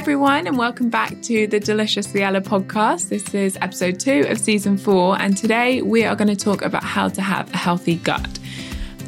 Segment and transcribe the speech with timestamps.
[0.00, 3.10] Everyone, and welcome back to the Deliciously Ella podcast.
[3.10, 6.82] This is episode two of season four, and today we are going to talk about
[6.82, 8.38] how to have a healthy gut.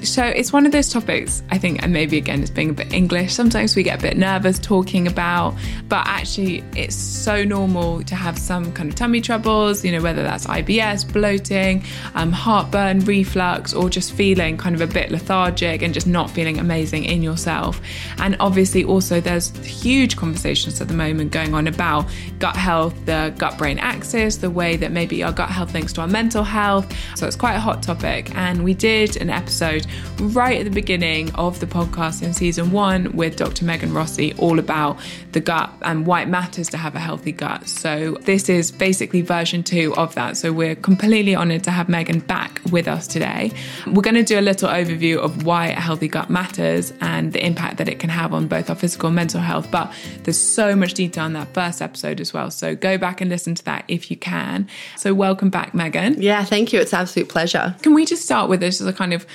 [0.05, 2.93] So, it's one of those topics, I think, and maybe again, it's being a bit
[2.93, 3.33] English.
[3.33, 5.55] Sometimes we get a bit nervous talking about,
[5.89, 10.25] but actually, it's so normal to have some kind of tummy troubles, you know, whether
[10.25, 15.95] that's IBS, bloating, um, heartburn, reflux, or just feeling kind of a bit lethargic and
[15.95, 17.81] just not feeling amazing in yourself.
[18.19, 22.07] And obviously, also, there's huge conversations at the moment going on about
[22.41, 26.01] gut health, the gut brain axis, the way that maybe our gut health links to
[26.01, 26.93] our mental health.
[27.15, 28.35] So, it's quite a hot topic.
[28.35, 29.87] And we did an episode
[30.19, 33.65] right at the beginning of the podcast in season one with Dr.
[33.65, 34.99] Megan Rossi, all about
[35.33, 37.69] the gut and why it matters to have a healthy gut.
[37.69, 40.37] So, this is basically version two of that.
[40.37, 43.53] So, we're completely honored to have Megan back with us today.
[43.87, 47.45] We're going to do a little overview of why a healthy gut matters and the
[47.45, 49.71] impact that it can have on both our physical and mental health.
[49.71, 52.51] But there's so much detail in that first episode as well.
[52.51, 54.69] So, go back and listen to that if you can.
[54.97, 56.21] So, welcome back, Megan.
[56.23, 56.81] Yeah, thank you.
[56.81, 57.75] It's an absolute pleasure.
[57.83, 59.27] Can we just start with this as a kind of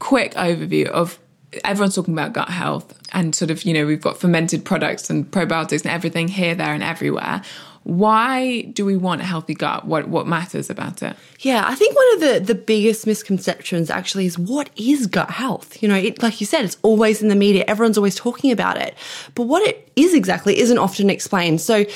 [0.00, 1.18] quick overview of
[1.64, 5.30] everyone's talking about gut health and sort of, you know, we've got fermented products and
[5.30, 7.42] probiotics and everything here, there, and everywhere.
[7.84, 9.86] Why do we want a healthy gut?
[9.86, 11.16] What what matters about it?
[11.40, 15.82] Yeah, I think one of the, the biggest misconceptions actually is what is gut health?
[15.82, 17.64] You know, it, like you said, it's always in the media.
[17.66, 18.94] Everyone's always talking about it.
[19.34, 21.60] But what it is exactly isn't often explained.
[21.60, 21.86] So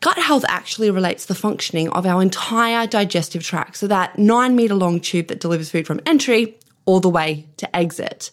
[0.00, 3.76] Gut health actually relates to the functioning of our entire digestive tract.
[3.76, 6.56] So that nine meter long tube that delivers food from entry
[6.88, 8.30] all the way to exit.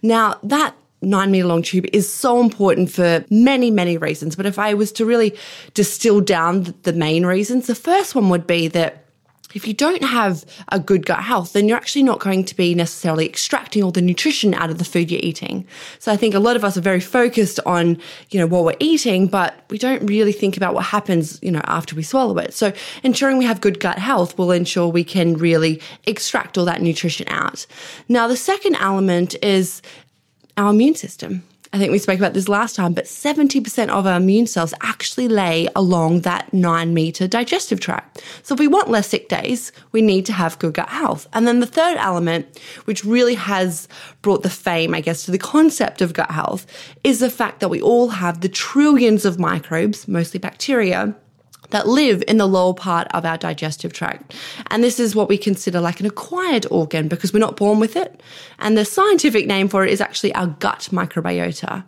[0.00, 4.36] Now, that nine meter long tube is so important for many, many reasons.
[4.36, 5.36] But if I was to really
[5.74, 9.05] distill down the main reasons, the first one would be that
[9.54, 12.74] if you don't have a good gut health, then you're actually not going to be
[12.74, 15.66] necessarily extracting all the nutrition out of the food you're eating.
[15.98, 17.98] So I think a lot of us are very focused on,
[18.30, 21.62] you know, what we're eating, but we don't really think about what happens, you know,
[21.64, 22.54] after we swallow it.
[22.54, 26.82] So ensuring we have good gut health will ensure we can really extract all that
[26.82, 27.66] nutrition out.
[28.08, 29.80] Now, the second element is
[30.56, 31.44] our immune system.
[31.76, 35.28] I think we spoke about this last time, but 70% of our immune cells actually
[35.28, 38.24] lay along that nine meter digestive tract.
[38.42, 41.28] So if we want less sick days, we need to have good gut health.
[41.34, 43.88] And then the third element, which really has
[44.22, 46.66] brought the fame, I guess, to the concept of gut health,
[47.04, 51.14] is the fact that we all have the trillions of microbes, mostly bacteria,
[51.70, 54.34] that live in the lower part of our digestive tract.
[54.70, 57.96] And this is what we consider like an acquired organ because we're not born with
[57.96, 58.20] it.
[58.58, 61.84] And the scientific name for it is actually our gut microbiota.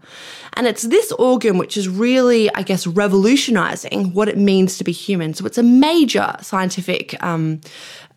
[0.55, 4.93] And it's this organ which is really, I guess, revolutionizing what it means to be
[4.93, 5.34] human.
[5.34, 7.61] So it's a major scientific um,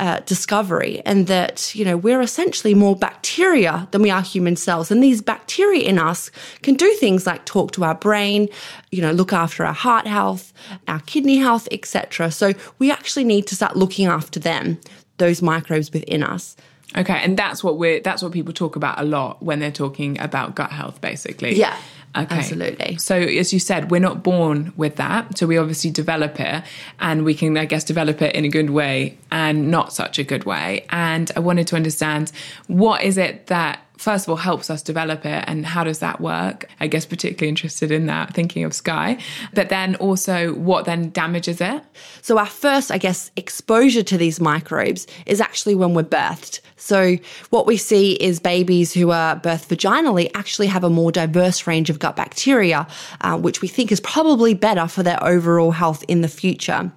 [0.02, 4.90] uh, discovery, and that you know we're essentially more bacteria than we are human cells.
[4.90, 6.32] And these bacteria in us
[6.64, 8.50] can do things like talk to our brain,
[8.92, 10.54] you know, look after our heart health,
[10.88, 12.32] our kidney health, etc.
[12.32, 14.80] So we actually need to start looking after them,
[15.18, 16.58] those microbes within us.
[16.98, 20.20] Okay, and that's what we're that's what people talk about a lot when they're talking
[20.20, 21.56] about gut health, basically.
[21.56, 21.78] Yeah.
[22.16, 22.36] Okay.
[22.36, 22.98] Absolutely.
[22.98, 25.38] So, as you said, we're not born with that.
[25.38, 26.64] So, we obviously develop it
[27.00, 30.24] and we can, I guess, develop it in a good way and not such a
[30.24, 30.86] good way.
[30.90, 32.32] And I wanted to understand
[32.68, 36.20] what is it that first of all helps us develop it and how does that
[36.20, 36.68] work?
[36.80, 39.20] I guess particularly interested in that thinking of Skye.
[39.54, 41.84] But then also what then damages it?
[42.22, 46.62] So our first i guess exposure to these microbes is actually when we're birthed.
[46.78, 47.18] So
[47.52, 51.90] what we see is babies who are birthed vaginally actually have a more diverse range
[51.92, 52.88] of gut bacteria
[53.22, 56.92] uh, which we think is probably better for their overall health in the future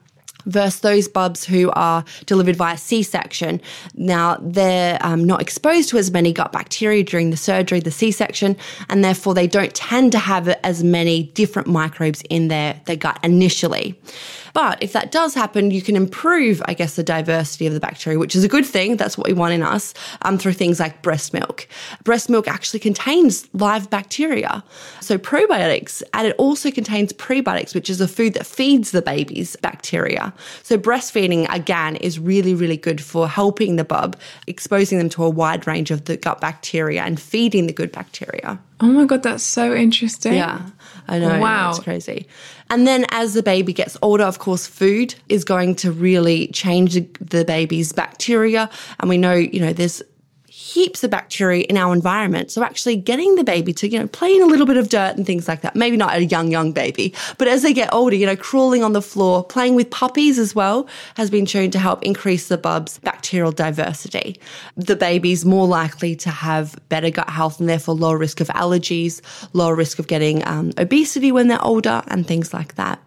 [0.46, 3.60] versus those bubs who are delivered via C-section.
[3.94, 8.56] Now, they're um, not exposed to as many gut bacteria during the surgery, the C-section,
[8.88, 13.18] and therefore they don't tend to have as many different microbes in their, their gut
[13.22, 13.98] initially.
[14.52, 18.20] But if that does happen, you can improve, I guess, the diversity of the bacteria,
[18.20, 18.96] which is a good thing.
[18.96, 21.66] That's what we want in us um, through things like breast milk.
[22.04, 24.62] Breast milk actually contains live bacteria.
[25.00, 29.56] So probiotics, and it also contains prebiotics, which is a food that feeds the baby's
[29.56, 30.32] bacteria.
[30.62, 34.16] So breastfeeding, again, is really, really good for helping the bub,
[34.46, 38.58] exposing them to a wide range of the gut bacteria and feeding the good bacteria.
[38.80, 40.34] Oh my God, that's so interesting.
[40.34, 40.68] Yeah,
[41.08, 41.40] I know.
[41.40, 41.70] Wow.
[41.70, 42.26] It's crazy.
[42.70, 46.94] And then as the baby gets older, of course, food is going to really change
[46.94, 48.70] the baby's bacteria.
[49.00, 50.02] And we know, you know, there's
[50.74, 52.50] heaps of bacteria in our environment.
[52.50, 55.16] So actually getting the baby to, you know, play in a little bit of dirt
[55.16, 55.76] and things like that.
[55.76, 58.92] Maybe not a young, young baby, but as they get older, you know, crawling on
[58.92, 62.98] the floor, playing with puppies as well has been shown to help increase the bub's
[62.98, 64.40] bacterial diversity.
[64.76, 69.20] The baby's more likely to have better gut health and therefore lower risk of allergies,
[69.52, 72.98] lower risk of getting um, obesity when they're older and things like that.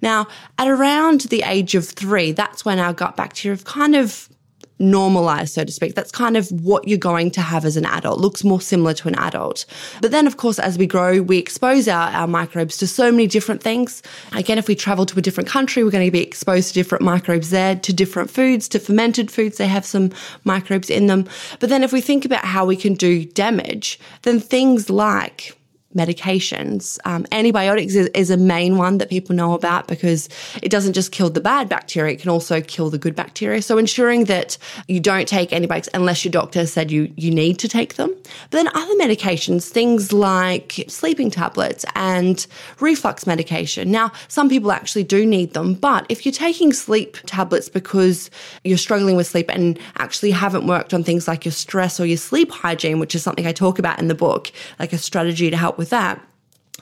[0.00, 4.30] Now, at around the age of three, that's when our gut bacteria have kind of
[4.78, 5.94] normalized, so to speak.
[5.94, 8.18] That's kind of what you're going to have as an adult.
[8.18, 9.64] Looks more similar to an adult.
[10.00, 13.26] But then, of course, as we grow, we expose our, our microbes to so many
[13.26, 14.02] different things.
[14.32, 17.02] Again, if we travel to a different country, we're going to be exposed to different
[17.02, 19.58] microbes there, to different foods, to fermented foods.
[19.58, 20.10] They have some
[20.44, 21.28] microbes in them.
[21.60, 25.56] But then if we think about how we can do damage, then things like
[25.94, 26.98] medications.
[27.04, 30.28] Um, antibiotics is, is, a main one that people know about because
[30.62, 33.60] it doesn't just kill the bad bacteria, it can also kill the good bacteria.
[33.60, 34.56] So ensuring that
[34.88, 38.14] you don't take antibiotics unless your doctor said you, you need to take them.
[38.50, 42.46] But then other medications, things like sleeping tablets and
[42.80, 43.90] reflux medication.
[43.90, 48.30] Now, some people actually do need them, but if you're taking sleep tablets because
[48.64, 52.16] you're struggling with sleep and actually haven't worked on things like your stress or your
[52.16, 55.56] sleep hygiene, which is something I talk about in the book, like a strategy to
[55.56, 56.24] help with that,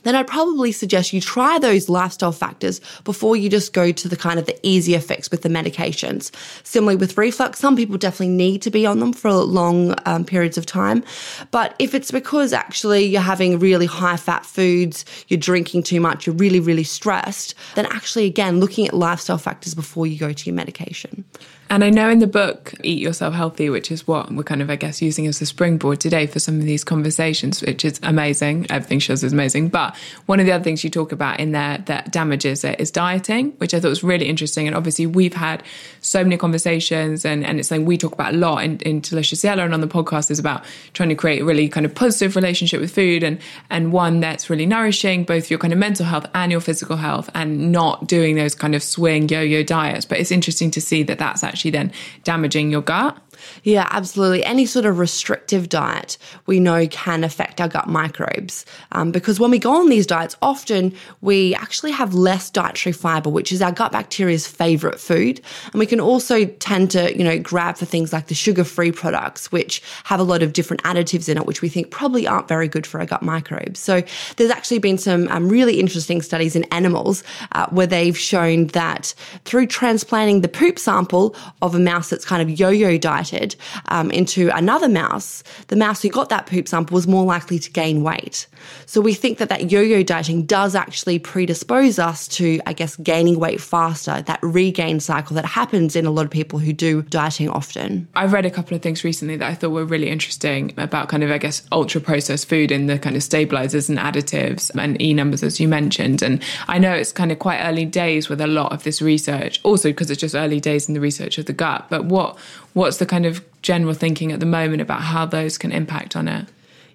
[0.02, 4.16] then I'd probably suggest you try those lifestyle factors before you just go to the
[4.16, 6.30] kind of the easier fix with the medications.
[6.64, 10.58] Similarly with reflux, some people definitely need to be on them for long um, periods
[10.58, 11.02] of time.
[11.50, 16.26] But if it's because actually you're having really high fat foods, you're drinking too much,
[16.26, 20.46] you're really, really stressed, then actually, again, looking at lifestyle factors before you go to
[20.46, 21.24] your medication.
[21.72, 24.70] And I know in the book, Eat Yourself Healthy, which is what we're kind of,
[24.70, 28.66] I guess, using as a springboard today for some of these conversations, which is amazing.
[28.70, 29.68] Everything shows is amazing.
[29.68, 29.96] But
[30.26, 33.52] one of the other things you talk about in there that damages it is dieting,
[33.58, 34.66] which I thought was really interesting.
[34.66, 35.62] And obviously, we've had
[36.00, 39.48] so many conversations, and, and it's something we talk about a lot in, in Deliciously
[39.48, 42.34] Ella and on the podcast is about trying to create a really kind of positive
[42.34, 43.38] relationship with food and,
[43.70, 47.30] and one that's really nourishing, both your kind of mental health and your physical health,
[47.32, 50.04] and not doing those kind of swing yo yo diets.
[50.04, 51.92] But it's interesting to see that that's actually actually then
[52.24, 53.18] damaging your gut.
[53.62, 54.44] Yeah, absolutely.
[54.44, 59.50] Any sort of restrictive diet we know can affect our gut microbes um, because when
[59.50, 63.72] we go on these diets, often we actually have less dietary fiber, which is our
[63.72, 65.40] gut bacteria's favorite food.
[65.72, 68.92] And we can also tend to, you know, grab for things like the sugar free
[68.92, 72.48] products, which have a lot of different additives in it, which we think probably aren't
[72.48, 73.80] very good for our gut microbes.
[73.80, 74.02] So
[74.36, 77.22] there's actually been some um, really interesting studies in animals
[77.52, 79.14] uh, where they've shown that
[79.44, 82.98] through transplanting the poop sample of a mouse that's kind of yo yo
[83.30, 83.56] diet,
[83.88, 87.70] um, into another mouse, the mouse who got that poop sample was more likely to
[87.70, 88.46] gain weight.
[88.86, 93.38] So we think that that yo-yo dieting does actually predispose us to, I guess, gaining
[93.38, 97.48] weight faster, that regain cycle that happens in a lot of people who do dieting
[97.48, 98.08] often.
[98.14, 101.22] I've read a couple of things recently that I thought were really interesting about kind
[101.22, 105.14] of, I guess, ultra processed food and the kind of stabilizers and additives and E
[105.14, 106.22] numbers, as you mentioned.
[106.22, 109.60] And I know it's kind of quite early days with a lot of this research,
[109.62, 111.86] also because it's just early days in the research of the gut.
[111.88, 112.38] But what
[112.74, 116.28] what's the kind of general thinking at the moment about how those can impact on
[116.28, 116.46] it?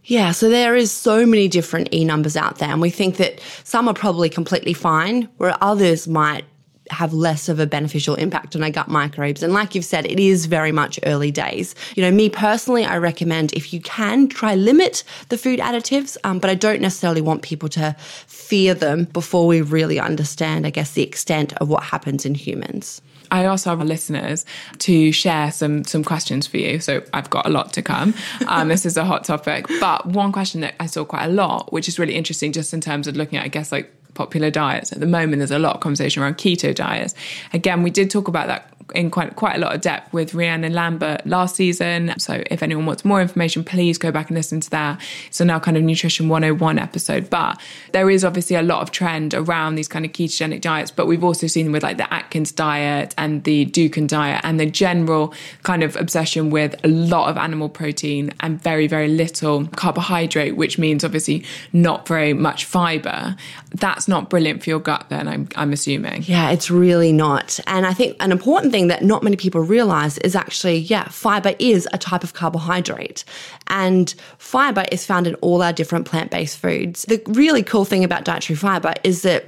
[0.05, 3.39] Yeah, so there is so many different E numbers out there, and we think that
[3.63, 6.45] some are probably completely fine, where others might
[6.89, 9.41] have less of a beneficial impact on our gut microbes.
[9.43, 11.75] And like you've said, it is very much early days.
[11.95, 16.39] You know, me personally, I recommend if you can try limit the food additives, um,
[16.39, 20.93] but I don't necessarily want people to fear them before we really understand, I guess,
[20.93, 23.01] the extent of what happens in humans.
[23.31, 24.45] I asked our listeners
[24.79, 26.79] to share some some questions for you.
[26.79, 28.13] So I've got a lot to come.
[28.47, 31.73] Um, this is a hot topic, but one question that I saw quite a lot,
[31.73, 34.91] which is really interesting, just in terms of looking at, I guess, like popular diets
[34.91, 35.39] at the moment.
[35.39, 37.13] There's a lot of conversation around keto diets.
[37.53, 40.73] Again, we did talk about that in quite quite a lot of depth with Rhiannon
[40.73, 42.13] Lambert last season.
[42.17, 45.01] So if anyone wants more information, please go back and listen to that.
[45.27, 47.29] It's now kind of Nutrition 101 episode.
[47.29, 47.59] But
[47.93, 51.23] there is obviously a lot of trend around these kind of ketogenic diets, but we've
[51.23, 55.83] also seen with like the Atkins diet and the Dukan diet and the general kind
[55.83, 61.03] of obsession with a lot of animal protein and very, very little carbohydrate, which means
[61.03, 63.35] obviously not very much fiber.
[63.73, 66.23] That's not brilliant for your gut then, I'm, I'm assuming.
[66.23, 67.59] Yeah, it's really not.
[67.67, 71.53] And I think an important thing that not many people realize is actually, yeah, fiber
[71.59, 73.23] is a type of carbohydrate.
[73.67, 77.03] And fiber is found in all our different plant based foods.
[77.03, 79.45] The really cool thing about dietary fiber is that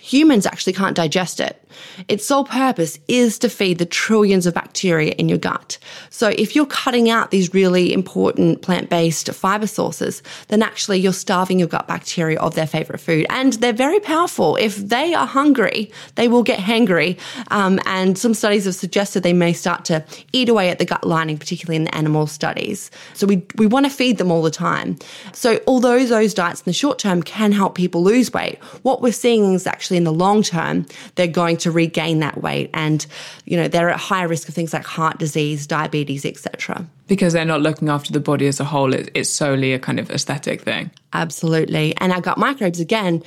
[0.00, 1.61] humans actually can't digest it.
[2.08, 5.78] Its sole purpose is to feed the trillions of bacteria in your gut.
[6.10, 11.58] So if you're cutting out these really important plant-based fiber sources, then actually you're starving
[11.58, 13.26] your gut bacteria of their favorite food.
[13.30, 14.56] And they're very powerful.
[14.56, 17.18] If they are hungry, they will get hangry.
[17.50, 21.04] Um, and some studies have suggested they may start to eat away at the gut
[21.04, 22.90] lining, particularly in the animal studies.
[23.14, 24.98] So we, we want to feed them all the time.
[25.32, 29.12] So although those diets in the short term can help people lose weight, what we're
[29.12, 32.70] seeing is actually in the long term, they're going to regain that weight.
[32.74, 33.04] And
[33.44, 37.44] you know they're at higher risk of things like heart disease diabetes etc because they're
[37.44, 40.90] not looking after the body as a whole it's solely a kind of aesthetic thing.
[41.12, 41.94] Absolutely.
[41.98, 43.22] And our gut microbes again.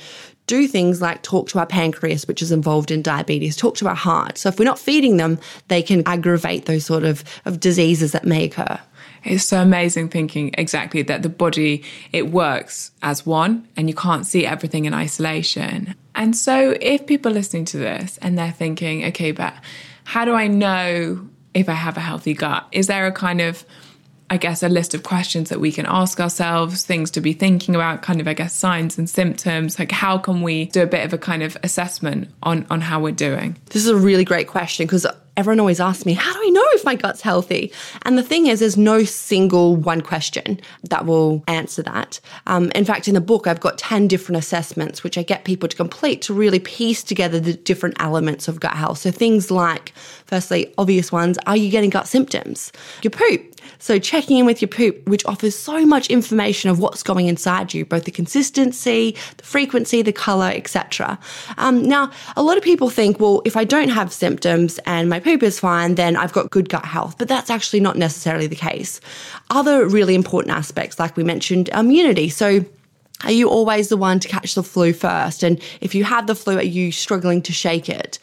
[0.48, 3.96] Do things like talk to our pancreas, which is involved in diabetes, talk to our
[3.96, 4.38] heart.
[4.38, 8.24] So if we're not feeding them, they can aggravate those sort of, of diseases that
[8.24, 8.78] may occur.
[9.26, 14.26] It's so amazing thinking exactly that the body, it works as one and you can't
[14.26, 15.94] see everything in isolation.
[16.14, 19.54] And so if people are listening to this and they're thinking, okay, but
[20.04, 22.66] how do I know if I have a healthy gut?
[22.72, 23.64] Is there a kind of
[24.28, 27.76] I guess, a list of questions that we can ask ourselves, things to be thinking
[27.76, 29.78] about, kind of, I guess, signs and symptoms.
[29.78, 33.00] Like, how can we do a bit of a kind of assessment on, on how
[33.00, 33.56] we're doing?
[33.66, 36.64] This is a really great question because everyone always asks me, how do I know
[36.72, 37.72] if my gut's healthy?
[38.02, 42.20] And the thing is, there's no single one question that will answer that.
[42.46, 45.68] Um, in fact, in the book, I've got 10 different assessments, which I get people
[45.68, 48.98] to complete to really piece together the different elements of gut health.
[48.98, 49.92] So things like,
[50.26, 52.72] firstly, obvious ones, are you getting gut symptoms?
[53.02, 53.55] Your poop.
[53.78, 57.74] So checking in with your poop, which offers so much information of what's going inside
[57.74, 61.18] you, both the consistency, the frequency, the color, etc.
[61.58, 65.20] Um, now, a lot of people think, well, if I don't have symptoms and my
[65.20, 67.18] poop is fine, then I've got good gut health.
[67.18, 69.00] But that's actually not necessarily the case.
[69.50, 72.28] Other really important aspects, like we mentioned, immunity.
[72.28, 72.64] So
[73.24, 75.42] are you always the one to catch the flu first?
[75.42, 78.18] And if you have the flu, are you struggling to shake it?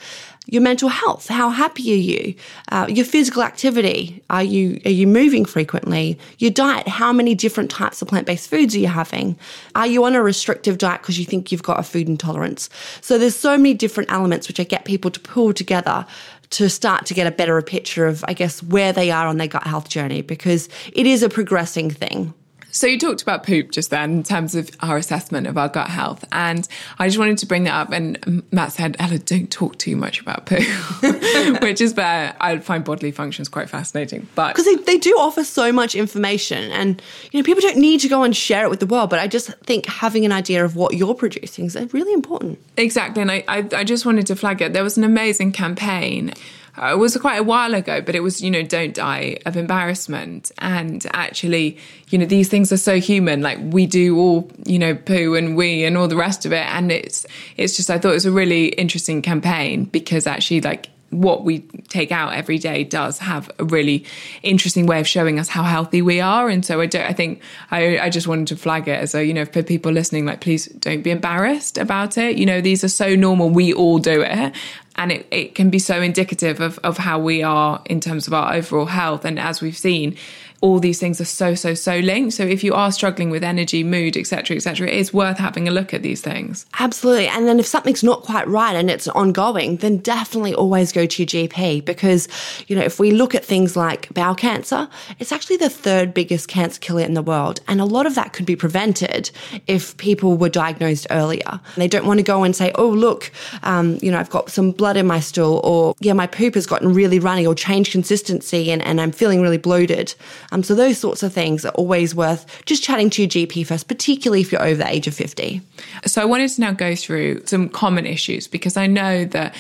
[0.48, 2.36] Your mental health, how happy are you?
[2.70, 6.20] Uh, your physical activity, are you are you moving frequently?
[6.38, 9.38] Your diet, how many different types of plant based foods are you having?
[9.74, 12.70] Are you on a restrictive diet because you think you've got a food intolerance?
[13.00, 16.06] So there's so many different elements which I get people to pull together
[16.52, 19.48] to start to get a better picture of, I guess, where they are on their
[19.48, 22.34] gut health journey because it is a progressing thing.
[22.74, 25.90] So you talked about poop just then in terms of our assessment of our gut
[25.90, 26.26] health.
[26.32, 27.92] And I just wanted to bring that up.
[27.92, 30.56] And Matt said, Ella, don't talk too much about poo,
[31.62, 34.28] which is where I find bodily functions quite fascinating.
[34.34, 37.00] But because they, they do offer so much information and,
[37.32, 39.12] you know, people don't need to go and share it with the world.
[39.12, 42.58] But I just think having an idea of what you're producing is really important.
[42.76, 43.22] Exactly.
[43.22, 44.74] And I, I, I just wanted to flag it.
[44.74, 46.34] There was an amazing campaign
[46.76, 49.56] Uh, it was quite a while ago, but it was, you know, don't die of
[49.56, 50.52] embarrassment.
[50.58, 51.78] And actually,
[52.10, 53.42] you know, these things are so human.
[53.42, 56.66] Like we do all, you know, poo and we and all the rest of it.
[56.66, 57.26] And it's,
[57.58, 61.60] it's just, I thought it was a really interesting campaign because actually, like, what we
[61.90, 64.04] take out every day does have a really
[64.42, 66.50] interesting way of showing us how healthy we are.
[66.50, 67.40] And so I don't, I think
[67.70, 70.42] I, I just wanted to flag it as a, you know, for people listening, like,
[70.42, 72.38] please don't be embarrassed about it.
[72.38, 73.52] You know, these are so normal.
[73.52, 74.56] We all do it
[74.96, 78.34] and it, it can be so indicative of, of how we are in terms of
[78.34, 79.26] our overall health.
[79.26, 80.16] And as we've seen,
[80.64, 82.34] all these things are so so so linked.
[82.34, 85.72] So if you are struggling with energy mood etc etc it is worth having a
[85.72, 86.66] look at these things.
[86.80, 87.28] Absolutely.
[87.28, 91.22] And then if something's not quite right and it's ongoing then definitely always go to
[91.22, 92.28] your gp because
[92.68, 94.88] you know if we look at things like bowel cancer
[95.20, 97.60] it's actually the third biggest cancer killer in the world.
[97.68, 99.30] And a lot of that could be prevented
[99.68, 101.60] if people were diagnosed earlier.
[101.76, 103.32] They don't want to go and say oh look
[103.64, 106.66] um, you know i've got some blood in my stool or yeah my poop has
[106.66, 110.14] gotten really runny or changed consistency and, and i'm feeling really bloated
[110.54, 113.88] um, so those sorts of things are always worth just chatting to your GP first,
[113.88, 115.62] particularly if you're over the age of 50.
[116.06, 119.56] So I wanted to now go through some common issues because I know that,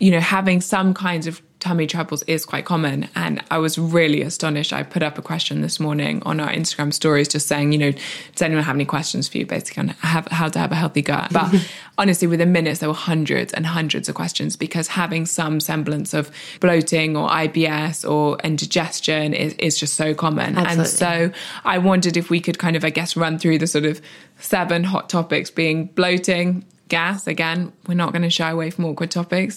[0.00, 3.08] you know, having some kinds of tummy troubles is quite common.
[3.14, 4.70] And I was really astonished.
[4.70, 7.90] I put up a question this morning on our Instagram stories just saying, you know,
[7.90, 11.32] does anyone have any questions for you basically on how to have a healthy gut?
[11.32, 11.54] But
[11.98, 16.30] honestly, within minutes, there were hundreds and hundreds of questions because having some semblance of
[16.60, 20.58] bloating or IBS or indigestion is, is just so common.
[20.58, 20.80] Absolutely.
[20.80, 21.32] And so
[21.64, 24.02] I wondered if we could kind of, I guess, run through the sort of
[24.38, 26.66] seven hot topics being bloating,
[26.98, 27.58] gas again
[27.88, 29.54] we're not going to shy away from awkward topics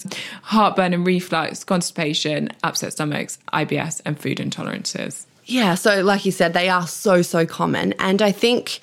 [0.54, 6.52] heartburn and reflux constipation upset stomachs ibs and food intolerances Yeah, so like you said,
[6.52, 7.94] they are so, so common.
[7.98, 8.80] And I think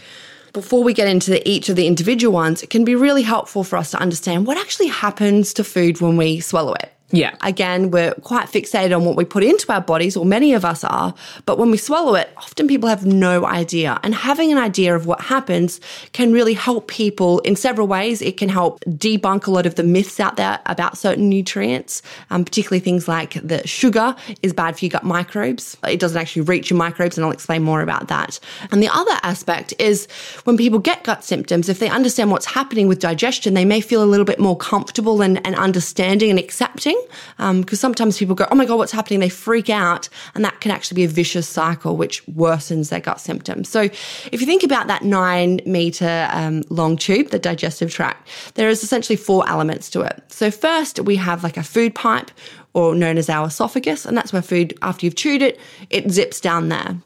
[0.51, 3.63] before we get into the, each of the individual ones, it can be really helpful
[3.63, 6.91] for us to understand what actually happens to food when we swallow it.
[7.11, 7.35] Yeah.
[7.41, 10.83] Again, we're quite fixated on what we put into our bodies, or many of us
[10.83, 11.13] are,
[11.45, 13.99] but when we swallow it, often people have no idea.
[14.03, 15.79] And having an idea of what happens
[16.13, 18.23] can really help people in several ways.
[18.23, 22.43] It can help debunk a lot of the myths out there about certain nutrients, um,
[22.43, 25.77] particularly things like that sugar is bad for your gut microbes.
[25.87, 28.39] It doesn't actually reach your microbes, and I'll explain more about that.
[28.71, 30.07] And the other aspect is
[30.45, 34.03] when people get gut symptoms, if they understand what's happening with digestion, they may feel
[34.03, 36.94] a little bit more comfortable and, and understanding and accepting.
[37.37, 39.19] Because sometimes people go, oh my God, what's happening?
[39.19, 43.19] They freak out, and that can actually be a vicious cycle, which worsens their gut
[43.19, 43.69] symptoms.
[43.69, 48.69] So if you think about that nine meter um, long tube, the digestive tract, there
[48.69, 50.23] is essentially four elements to it.
[50.29, 52.31] So first, we have like a food pipe,
[52.73, 55.59] or known as our esophagus, and that's where food, after you've chewed it,
[55.89, 56.97] it zips down there.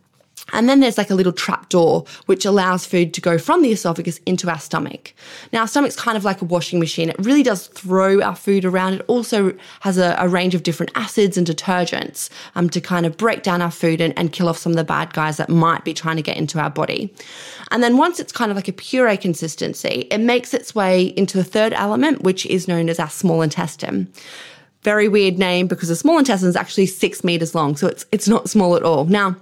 [0.54, 3.72] And then there's like a little trap door which allows food to go from the
[3.72, 5.14] esophagus into our stomach.
[5.54, 7.10] Now, our stomach's kind of like a washing machine.
[7.10, 8.96] It really does throw our food around.
[8.96, 13.18] It also has a, a range of different acids and detergents um, to kind of
[13.18, 15.84] break down our food and, and kill off some of the bad guys that might
[15.84, 17.14] be trying to get into our body.
[17.72, 21.38] And then once it's kind of like a puree consistency, it makes its way into
[21.38, 24.12] the third element, which is known as our small intestine
[24.84, 28.28] very weird name because the small intestine is actually six meters long, so it's it's
[28.28, 29.06] not small at all.
[29.06, 29.36] Now,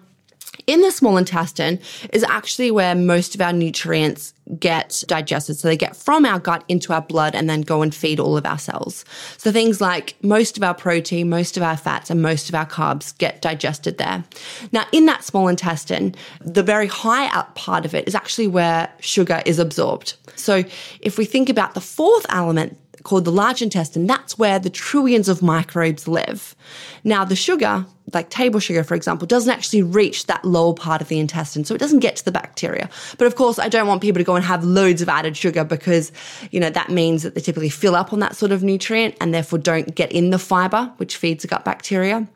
[0.67, 1.79] in the small intestine
[2.11, 5.57] is actually where most of our nutrients get digested.
[5.57, 8.37] So they get from our gut into our blood and then go and feed all
[8.37, 9.03] of our cells.
[9.37, 12.65] So things like most of our protein, most of our fats, and most of our
[12.65, 14.23] carbs get digested there.
[14.71, 18.89] Now, in that small intestine, the very high up part of it is actually where
[18.99, 20.15] sugar is absorbed.
[20.35, 20.63] So
[21.01, 25.29] if we think about the fourth element, called the large intestine, that's where the trillions
[25.29, 26.55] of microbes live.
[27.03, 31.07] Now, the sugar, like table sugar, for example, doesn't actually reach that lower part of
[31.07, 32.89] the intestine, so it doesn't get to the bacteria.
[33.17, 35.63] But of course, I don't want people to go and have loads of added sugar
[35.63, 36.11] because,
[36.51, 39.33] you know, that means that they typically fill up on that sort of nutrient and
[39.33, 42.27] therefore don't get in the fiber, which feeds the gut bacteria.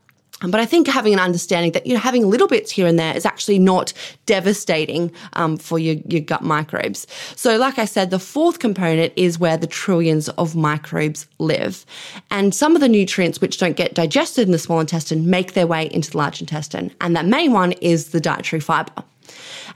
[0.41, 3.15] But I think having an understanding that you know having little bits here and there
[3.15, 3.93] is actually not
[4.25, 7.05] devastating um, for your, your gut microbes.
[7.35, 11.85] So, like I said, the fourth component is where the trillions of microbes live,
[12.29, 15.67] and some of the nutrients which don't get digested in the small intestine make their
[15.67, 18.91] way into the large intestine, and that main one is the dietary fiber.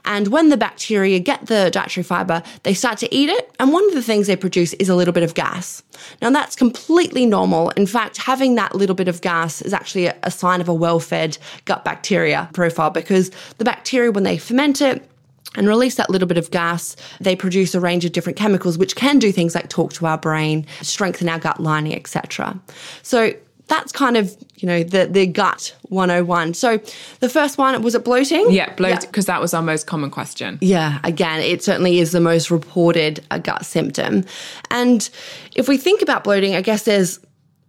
[0.06, 3.52] And when the bacteria get the dietary fiber, they start to eat it.
[3.60, 5.84] And one of the things they produce is a little bit of gas.
[6.22, 7.70] Now, that's completely normal.
[7.72, 11.00] In fact, having that little bit of gas is actually a, sign of a well
[11.00, 15.10] fed gut bacteria profile because the bacteria, when they ferment it,
[15.58, 18.96] and release that little bit of gas, they produce a range of different chemicals which
[18.98, 22.60] can do things like talk to our brain, strengthen our gut lining, etc.
[23.02, 23.34] So
[23.68, 26.78] that's kind of you know the the gut 101 so
[27.20, 28.52] the first one was it bloating?
[28.52, 30.58] Yeah bloating because that was our most common question.
[30.62, 34.26] Yeah again it certainly is the most reported uh, gut symptom.
[34.72, 35.10] And
[35.56, 37.20] if we think about bloating i guess there's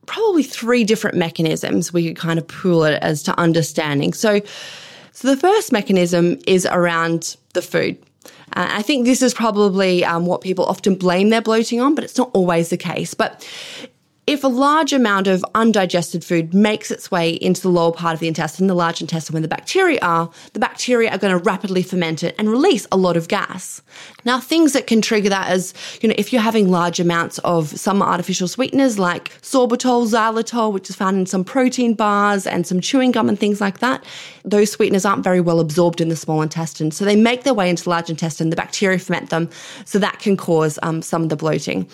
[0.07, 4.13] probably three different mechanisms we could kind of pool it as to understanding.
[4.13, 4.41] So
[5.13, 7.97] so the first mechanism is around the food.
[8.53, 12.05] Uh, I think this is probably um, what people often blame their bloating on, but
[12.05, 13.15] it's not always the case.
[13.15, 13.49] But
[14.27, 18.19] if a large amount of undigested food makes its way into the lower part of
[18.19, 21.83] the intestine, the large intestine where the bacteria are, the bacteria are going to rapidly
[21.83, 23.83] ferment it and release a lot of gas.
[24.25, 27.69] Now, things that can trigger that is, you know, if you're having large amounts of
[27.79, 32.81] some artificial sweeteners like sorbitol, xylitol, which is found in some protein bars and some
[32.81, 34.05] chewing gum and things like that,
[34.45, 36.91] those sweeteners aren't very well absorbed in the small intestine.
[36.91, 39.49] So they make their way into the large intestine, the bacteria ferment them,
[39.85, 41.89] so that can cause um, some of the bloating.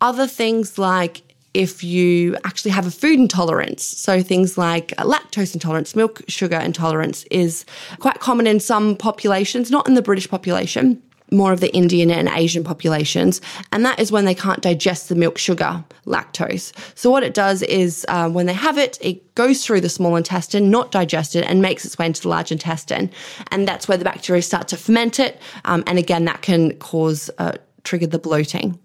[0.00, 1.22] Other things like
[1.56, 3.82] if you actually have a food intolerance.
[3.82, 7.64] So things like lactose intolerance, milk sugar intolerance is
[7.98, 11.02] quite common in some populations, not in the British population.
[11.32, 13.40] More of the Indian and Asian populations,
[13.72, 16.72] and that is when they can't digest the milk sugar, lactose.
[16.94, 20.14] So, what it does is uh, when they have it, it goes through the small
[20.14, 23.10] intestine, not digested, and makes its way into the large intestine.
[23.50, 25.40] And that's where the bacteria start to ferment it.
[25.64, 28.78] Um, and again, that can cause, uh, trigger the bloating.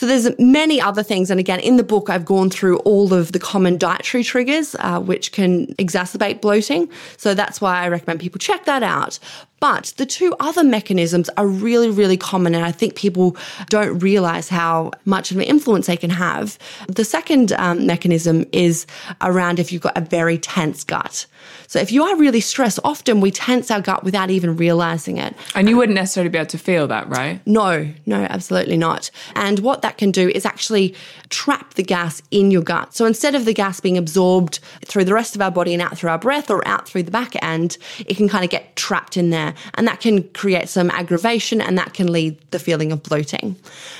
[0.00, 1.30] So there's many other things.
[1.30, 4.98] And again, in the book, I've gone through all of the common dietary triggers, uh,
[4.98, 6.88] which can exacerbate bloating.
[7.18, 9.18] So that's why I recommend people check that out.
[9.60, 13.36] But the two other mechanisms are really, really common, and I think people
[13.68, 16.58] don't realize how much of an influence they can have.
[16.88, 18.86] The second um, mechanism is
[19.20, 21.26] around if you've got a very tense gut.
[21.66, 25.34] So if you are really stressed, often we tense our gut without even realizing it.
[25.54, 27.40] And you wouldn't necessarily be able to feel that, right?
[27.46, 29.10] No, no, absolutely not.
[29.34, 30.94] And what that can do is actually
[31.28, 32.94] trap the gas in your gut.
[32.94, 35.96] So instead of the gas being absorbed through the rest of our body and out
[35.96, 39.16] through our breath or out through the back end, it can kind of get trapped
[39.16, 39.54] in there.
[39.74, 43.56] And that can create some aggravation and that can lead the feeling of bloating.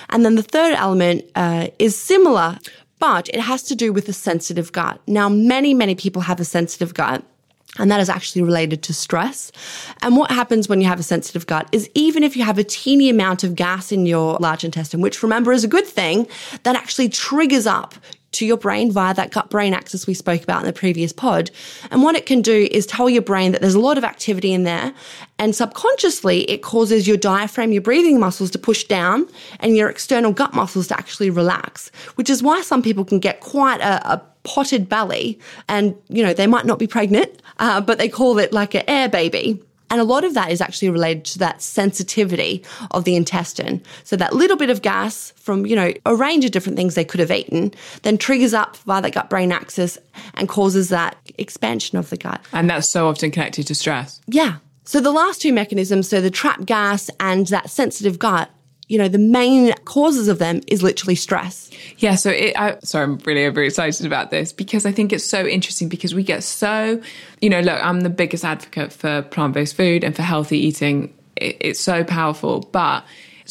[0.08, 2.58] And then the third element uh, is similar,
[2.98, 5.00] but it has to do with a sensitive gut.
[5.06, 7.24] Now, many, many people have a sensitive gut.
[7.78, 9.52] And that is actually related to stress.
[10.02, 12.64] And what happens when you have a sensitive gut is even if you have a
[12.64, 16.26] teeny amount of gas in your large intestine, which remember is a good thing,
[16.64, 17.94] that actually triggers up
[18.32, 21.50] to your brain via that gut brain axis we spoke about in the previous pod.
[21.90, 24.52] And what it can do is tell your brain that there's a lot of activity
[24.52, 24.94] in there.
[25.38, 29.28] And subconsciously, it causes your diaphragm, your breathing muscles to push down
[29.58, 33.40] and your external gut muscles to actually relax, which is why some people can get
[33.40, 37.98] quite a, a potted belly and, you know, they might not be pregnant, uh, but
[37.98, 39.62] they call it like an air baby.
[39.92, 43.82] And a lot of that is actually related to that sensitivity of the intestine.
[44.04, 47.04] So that little bit of gas from, you know, a range of different things they
[47.04, 49.98] could have eaten then triggers up via that gut brain axis
[50.34, 52.40] and causes that expansion of the gut.
[52.52, 54.20] And that's so often connected to stress.
[54.28, 54.58] Yeah.
[54.84, 58.48] So the last two mechanisms, so the trap gas and that sensitive gut,
[58.90, 61.70] you know, the main causes of them is literally stress.
[61.98, 65.22] Yeah, so it, I, sorry, I'm really very excited about this because I think it's
[65.22, 67.00] so interesting because we get so,
[67.40, 71.14] you know, look, I'm the biggest advocate for plant based food and for healthy eating.
[71.36, 73.04] It, it's so powerful, but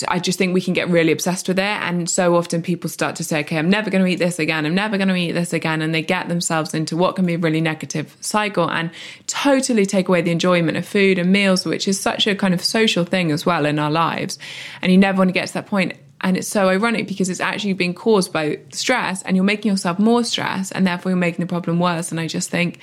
[0.07, 1.63] I just think we can get really obsessed with it.
[1.63, 4.65] And so often people start to say, okay, I'm never going to eat this again.
[4.65, 5.81] I'm never going to eat this again.
[5.81, 8.91] And they get themselves into what can be a really negative cycle and
[9.27, 12.63] totally take away the enjoyment of food and meals, which is such a kind of
[12.63, 14.39] social thing as well in our lives.
[14.81, 15.93] And you never want to get to that point.
[16.21, 19.99] And it's so ironic because it's actually being caused by stress and you're making yourself
[19.99, 22.11] more stress and therefore you're making the problem worse.
[22.11, 22.79] And I just think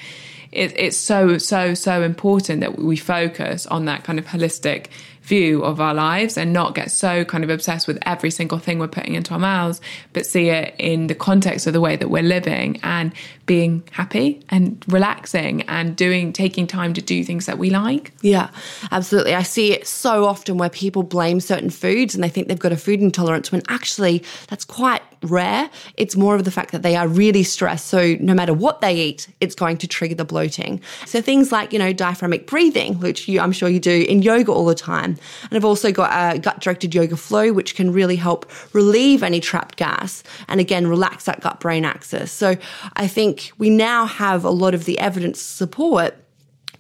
[0.53, 4.87] it, it's so, so, so important that we focus on that kind of holistic
[5.27, 8.79] view of our lives and not get so kind of obsessed with every single thing
[8.79, 9.81] we're putting into our mouths,
[10.13, 12.79] but see it in the context of the way that we're living.
[12.83, 13.13] And
[13.47, 18.13] being happy and relaxing and doing, taking time to do things that we like.
[18.21, 18.51] Yeah,
[18.91, 19.35] absolutely.
[19.35, 22.73] I see it so often where people blame certain foods and they think they've got
[22.73, 25.71] a food intolerance when actually that's quite rare.
[25.97, 27.87] It's more of the fact that they are really stressed.
[27.87, 30.81] So no matter what they eat, it's going to trigger the bloating.
[31.07, 34.53] So things like, you know, diaphragmatic breathing, which you, I'm sure you do in yoga
[34.53, 38.17] all the time, and I've also got a gut directed yoga flow, which can really
[38.17, 42.33] help relieve any trapped gas and again, relax that gut brain axis.
[42.33, 42.57] So
[42.95, 46.15] I think we now have a lot of the evidence support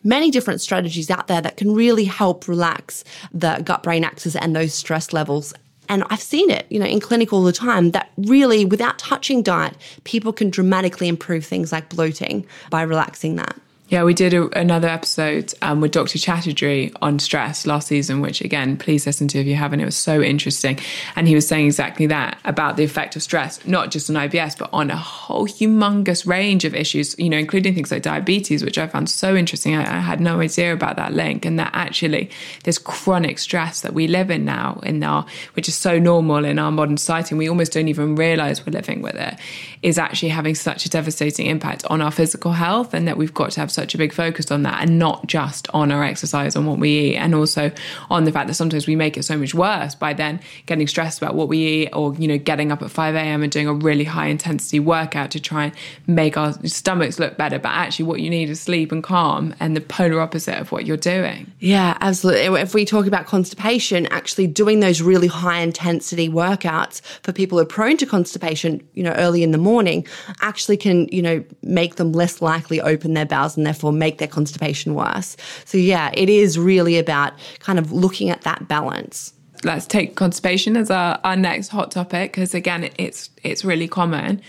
[0.07, 4.55] many different strategies out there that can really help relax the gut brain axis and
[4.55, 5.53] those stress levels.
[5.89, 9.43] And I've seen it, you know, in clinic all the time that really, without touching
[9.43, 13.57] diet, people can dramatically improve things like bloating by relaxing that.
[13.89, 16.19] Yeah, we did a, another episode um, with Dr.
[16.19, 19.81] Chatterjee on stress last season, which again, please listen to if you haven't.
[19.81, 20.81] It was so interesting.
[21.15, 24.59] And he was saying exactly that about the effect of stress, not just on IBS,
[24.59, 28.77] but on a whole humongous range of issues, you know, including things like diabetes, which
[28.77, 29.77] I found so interesting.
[29.77, 31.45] I, I had no idea about that link.
[31.45, 32.31] And that actually
[32.65, 36.59] this chronic stress that we live in now, in our, which is so normal in
[36.59, 39.39] our modern society, and we almost don't even realize we're living with it,
[39.83, 42.93] is actually having such a devastating impact on our physical health.
[42.93, 45.69] And that we've got to have such a big focus on that and not just
[45.73, 47.71] on our exercise, on what we eat, and also
[48.11, 51.23] on the fact that sometimes we make it so much worse by then getting stressed
[51.23, 53.45] about what we eat or, you know, getting up at 5 a.m.
[53.45, 55.75] and doing a really high intensity workout to try and
[56.09, 57.61] make our stomachs look better.
[57.61, 60.87] But actually, what you need is sleep and calm and the polar opposite of what
[60.87, 61.53] you're doing.
[61.61, 62.61] Yeah, absolutely.
[62.61, 67.63] If we talk about constipation, actually doing those really high intensity workouts for people who
[67.63, 70.07] are prone to constipation, you know, early in the morning,
[70.41, 74.29] actually can, you know, make them less likely open their bowels and therefore make their
[74.29, 75.37] constipation worse.
[75.65, 79.33] So, yeah, it is really about kind of looking at that balance.
[79.65, 84.41] Let's take constipation as our, our next hot topic because, again, it's, it's really common.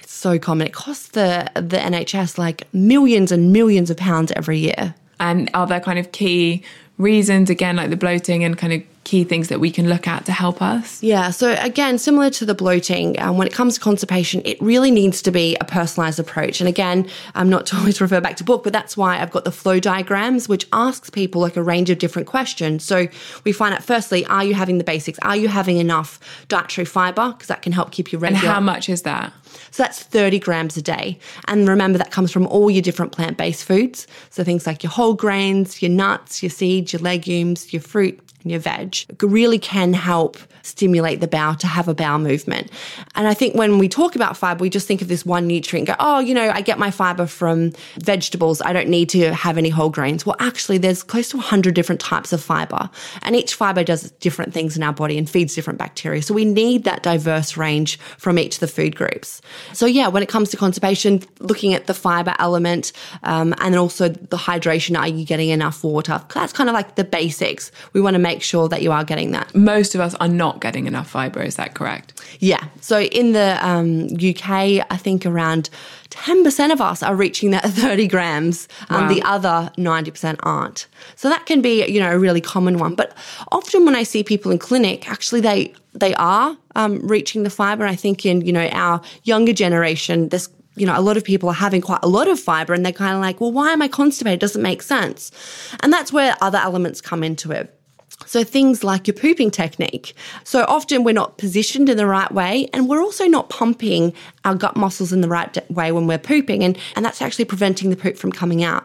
[0.00, 0.66] It's so common.
[0.66, 4.94] It costs the, the NHS like millions and millions of pounds every year.
[5.18, 6.62] And are there kind of key
[6.98, 10.26] reasons again, like the bloating and kind of key things that we can look at
[10.26, 11.00] to help us?
[11.00, 14.90] Yeah, so again, similar to the bloating, um, when it comes to constipation, it really
[14.90, 16.60] needs to be a personalized approach.
[16.60, 19.44] And again, I'm not to always refer back to book, but that's why I've got
[19.44, 22.82] the flow diagrams, which asks people like a range of different questions.
[22.82, 23.06] So
[23.44, 25.20] we find out firstly, are you having the basics?
[25.22, 27.30] Are you having enough dietary fiber?
[27.30, 28.52] Because that can help keep you And regular.
[28.54, 29.32] how much is that?
[29.70, 31.18] So that's 30 grams a day.
[31.46, 34.06] And remember, that comes from all your different plant based foods.
[34.30, 38.50] So things like your whole grains, your nuts, your seeds, your legumes, your fruit, and
[38.52, 42.70] your veg really can help stimulate the bowel to have a bowel movement.
[43.16, 45.88] And I think when we talk about fiber, we just think of this one nutrient,
[45.88, 48.60] go, oh, you know, I get my fiber from vegetables.
[48.62, 50.24] I don't need to have any whole grains.
[50.24, 52.88] Well, actually, there's close to 100 different types of fiber,
[53.22, 56.22] and each fiber does different things in our body and feeds different bacteria.
[56.22, 59.42] So we need that diverse range from each of the food groups.
[59.72, 62.92] So, yeah, when it comes to constipation, looking at the fiber element
[63.24, 66.22] um, and also the hydration, are you getting enough water?
[66.32, 67.72] That's kind of like the basics.
[67.92, 69.54] We want to make sure that you are getting that.
[69.54, 72.20] Most of us are not getting enough fiber, is that correct?
[72.40, 72.64] Yeah.
[72.80, 75.70] So in the um, UK, I think around
[76.10, 78.68] 10% of us are reaching that 30 grams.
[78.90, 79.12] Um, Wow.
[79.12, 80.86] The other 90% aren't.
[81.16, 82.94] So that can be, you know, a really common one.
[82.94, 83.16] But
[83.52, 87.86] often when I see people in clinic, actually they they are um, reaching the fiber.
[87.86, 91.48] I think in, you know, our younger generation, this you know, a lot of people
[91.48, 93.82] are having quite a lot of fiber and they're kind of like, well, why am
[93.82, 94.38] I constipated?
[94.38, 95.32] It doesn't make sense.
[95.80, 97.75] And that's where other elements come into it.
[98.24, 100.14] So things like your pooping technique.
[100.42, 104.54] So often we're not positioned in the right way and we're also not pumping our
[104.54, 107.96] gut muscles in the right way when we're pooping and, and that's actually preventing the
[107.96, 108.84] poop from coming out.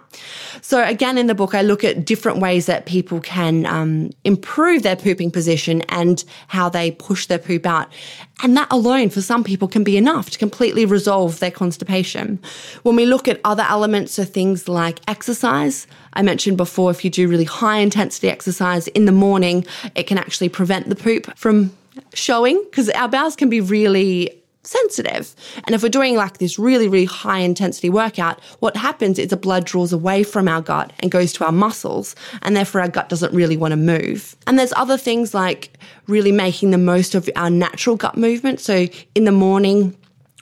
[0.61, 4.83] So again, in the book, I look at different ways that people can um, improve
[4.83, 7.89] their pooping position and how they push their poop out.
[8.43, 12.39] And that alone for some people can be enough to completely resolve their constipation.
[12.83, 17.11] When we look at other elements, so things like exercise, I mentioned before, if you
[17.11, 21.71] do really high intensity exercise in the morning, it can actually prevent the poop from
[22.13, 25.35] showing because our bowels can be really sensitive.
[25.65, 29.37] And if we're doing like this really, really high intensity workout, what happens is the
[29.37, 33.09] blood draws away from our gut and goes to our muscles, and therefore our gut
[33.09, 34.35] doesn't really want to move.
[34.47, 38.59] And there's other things like really making the most of our natural gut movement.
[38.59, 39.95] So in the morning,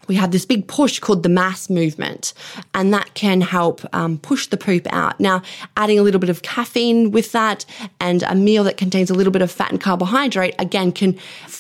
[0.08, 2.34] we have this big push called the mass movement,
[2.74, 5.20] and that can help um, push the poop out.
[5.20, 5.44] Now,
[5.78, 7.64] adding a little bit of caffeine with that
[8.00, 11.16] and a meal that contains a little bit of fat and carbohydrate, again, can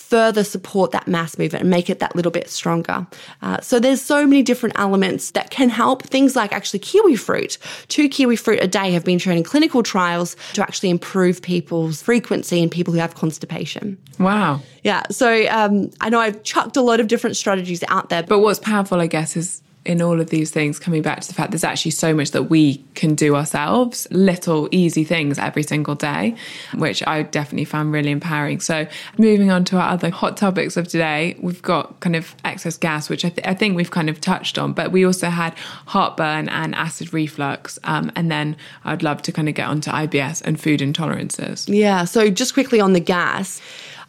[0.09, 3.05] further support that mass movement and make it that little bit stronger.
[3.43, 6.01] Uh, so there's so many different elements that can help.
[6.03, 7.59] Things like actually kiwi fruit.
[7.89, 12.01] Two kiwi fruit a day have been shown in clinical trials to actually improve people's
[12.01, 13.97] frequency in people who have constipation.
[14.17, 14.61] Wow.
[14.83, 18.39] Yeah, so um, I know I've chucked a lot of different strategies out there, But
[18.39, 21.49] what's powerful, I guess, is in all of these things, coming back to the fact
[21.49, 26.35] there's actually so much that we can do ourselves, little easy things every single day,
[26.75, 28.59] which I definitely found really empowering.
[28.59, 28.85] So,
[29.17, 33.09] moving on to our other hot topics of today, we've got kind of excess gas,
[33.09, 36.49] which I, th- I think we've kind of touched on, but we also had heartburn
[36.49, 37.79] and acid reflux.
[37.83, 41.67] Um, and then I'd love to kind of get onto IBS and food intolerances.
[41.67, 42.05] Yeah.
[42.05, 43.59] So just quickly on the gas,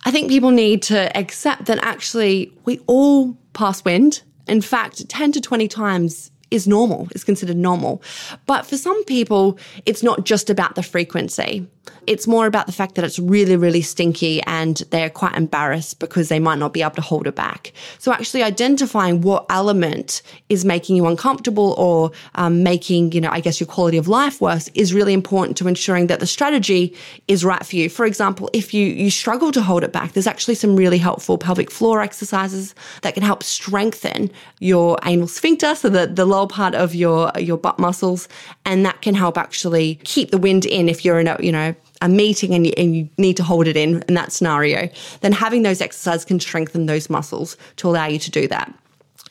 [0.04, 4.20] I think people need to accept that actually we all pass wind.
[4.50, 8.02] In fact, 10 to 20 times is normal, is considered normal.
[8.46, 11.66] But for some people, it's not just about the frequency.
[12.06, 16.28] It's more about the fact that it's really, really stinky and they're quite embarrassed because
[16.28, 17.72] they might not be able to hold it back.
[17.98, 23.40] So actually identifying what element is making you uncomfortable or um, making, you know, I
[23.40, 26.94] guess your quality of life worse is really important to ensuring that the strategy
[27.28, 27.88] is right for you.
[27.88, 31.38] For example, if you, you struggle to hold it back, there's actually some really helpful
[31.38, 36.74] pelvic floor exercises that can help strengthen your anal sphincter, so that the lower part
[36.74, 38.28] of your, your butt muscles.
[38.64, 41.74] And that can help actually keep the wind in if you're in a, you know,
[42.02, 44.88] a meeting and you, and you need to hold it in in that scenario,
[45.20, 48.72] then having those exercises can strengthen those muscles to allow you to do that.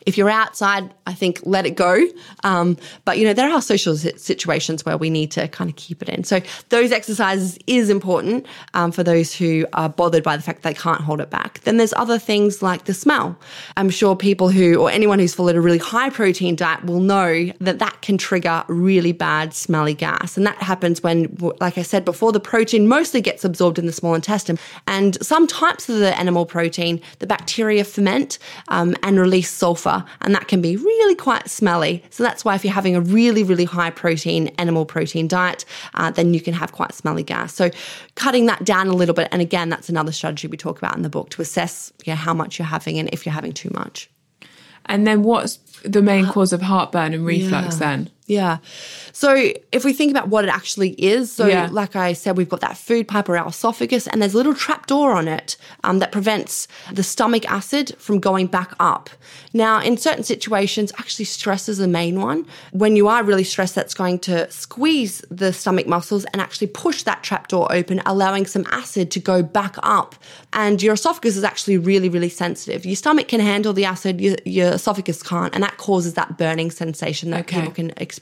[0.06, 2.06] If you're outside, I think let it go.
[2.44, 6.02] Um, but you know, there are social situations where we need to kind of keep
[6.02, 6.24] it in.
[6.24, 10.74] So those exercises is important um, for those who are bothered by the fact they
[10.74, 11.60] can't hold it back.
[11.60, 13.38] Then there's other things like the smell.
[13.76, 17.50] I'm sure people who, or anyone who's followed a really high protein diet will know
[17.60, 20.36] that that can trigger really bad smelly gas.
[20.36, 23.92] And that happens when, like I said before, the protein mostly gets absorbed in the
[23.92, 24.58] small intestine.
[24.86, 30.34] And some types of the animal protein, the bacteria ferment um, and release sulfur, and
[30.34, 32.04] that can be really quite smelly.
[32.10, 36.10] So that's why if you're having a really, really high protein animal protein diet, uh,
[36.10, 37.54] then you can have quite smelly gas.
[37.54, 37.70] So
[38.14, 41.02] cutting that down a little bit, and again, that's another strategy we talk about in
[41.02, 44.10] the book to assess yeah, how much you're having and if you're having too much.
[44.86, 47.78] And then what's the main cause of heartburn and reflux Yeah.
[47.78, 48.10] then?
[48.30, 48.58] Yeah.
[49.12, 51.68] So if we think about what it actually is, so Yeah.
[51.72, 54.54] like I said, we've got that food pipe or our esophagus, and there's a little
[54.54, 59.10] trap door on it um, that prevents the stomach acid from going back up.
[59.52, 62.46] Now, in certain situations, actually stress is the main one.
[62.70, 67.02] When you are really stressed, that's going to squeeze the stomach muscles and actually push
[67.02, 70.14] that trap door open, allowing some acid to go back up.
[70.52, 72.86] And your esophagus is actually really, really sensitive.
[72.86, 76.70] Your stomach can handle the acid, your, your esophagus can't, and that causes that burning
[76.70, 77.56] sensation that Okay.
[77.56, 78.19] people can experience.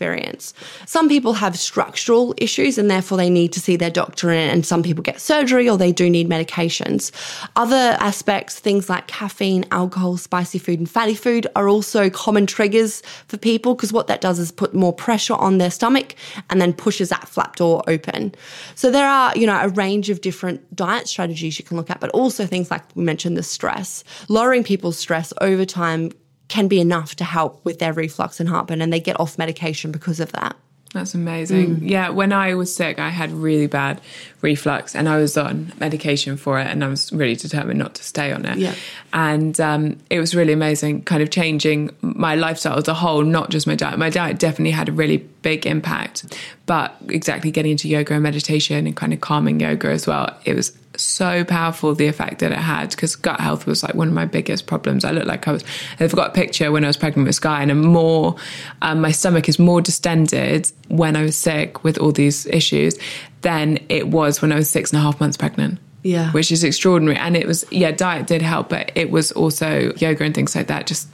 [0.87, 4.83] Some people have structural issues and therefore they need to see their doctor and some
[4.83, 7.11] people get surgery or they do need medications.
[7.57, 13.03] Other aspects, things like caffeine, alcohol, spicy food and fatty food are also common triggers
[13.27, 16.15] for people because what that does is put more pressure on their stomach
[16.51, 18.35] and then pushes that flap door open.
[18.75, 22.01] So there are, you know, a range of different diet strategies you can look at,
[22.01, 24.05] but also things like we mentioned the stress.
[24.29, 26.13] Lowering people's stress over time
[26.49, 29.93] can be enough to help with their reflux and heartburn, and they get off medication
[29.93, 30.57] because of that.
[30.95, 31.87] That's amazing.
[31.87, 34.01] Yeah, when I was sick, I had really bad
[34.41, 38.05] reflux and I was on medication for it and I was really determined not to
[38.05, 38.57] stay on it.
[38.57, 38.75] Yeah.
[39.13, 43.51] And um, it was really amazing, kind of changing my lifestyle as a whole, not
[43.51, 43.99] just my diet.
[43.99, 48.87] My diet definitely had a really big impact, but exactly getting into yoga and meditation
[48.87, 50.39] and kind of calming yoga as well.
[50.47, 54.09] It was so powerful the effect that it had because gut health was like one
[54.09, 55.05] of my biggest problems.
[55.05, 55.64] I looked like I was.
[56.01, 58.37] I've got a picture when I was pregnant with Skye, and I'm more.
[58.83, 62.96] Um, my stomach is more distended when I was sick with all these issues
[63.42, 65.79] than it was when I was six and a half months pregnant.
[66.05, 66.31] Yeah.
[66.31, 67.18] which is extraordinary.
[67.18, 70.68] And it was yeah, diet did help, but it was also yoga and things like
[70.68, 70.87] that.
[70.87, 71.09] Just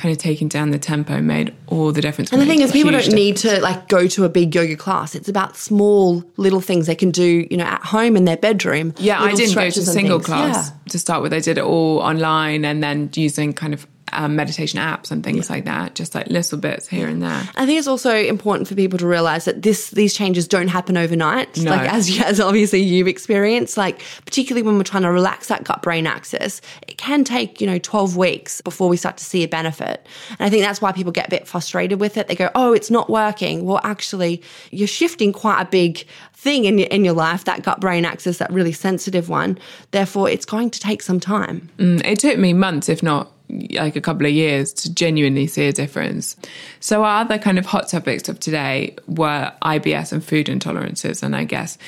[0.00, 2.32] kind of taking down the tempo made all the difference.
[2.32, 5.14] And the thing is, people don't need to like go to a big yoga class.
[5.14, 8.94] It's about small little things they can do, you know, at home in their bedroom.
[8.98, 10.26] Yeah, I didn't go to a single things.
[10.26, 10.92] class Yeah.
[10.92, 11.32] to start with.
[11.34, 15.50] I did it all online and then using kind of um, meditation apps and things
[15.50, 17.48] like that, just like little bits here and there.
[17.56, 20.96] I think it's also important for people to realize that this these changes don't happen
[20.96, 21.56] overnight.
[21.58, 21.70] No.
[21.70, 25.82] Like as as obviously you've experienced, like particularly when we're trying to relax that gut
[25.82, 29.48] brain axis, it can take you know twelve weeks before we start to see a
[29.48, 30.06] benefit.
[30.30, 32.28] And I think that's why people get a bit frustrated with it.
[32.28, 36.78] They go, "Oh, it's not working." Well, actually, you're shifting quite a big thing in
[36.78, 39.58] your in your life, that gut brain axis, that really sensitive one.
[39.90, 41.68] Therefore, it's going to take some time.
[41.78, 43.30] Mm, It took me months, if not
[43.72, 46.36] like a couple of years, to genuinely see a difference.
[46.80, 51.22] So, our other kind of hot topics of today were IBS and food intolerances.
[51.22, 51.78] And I guess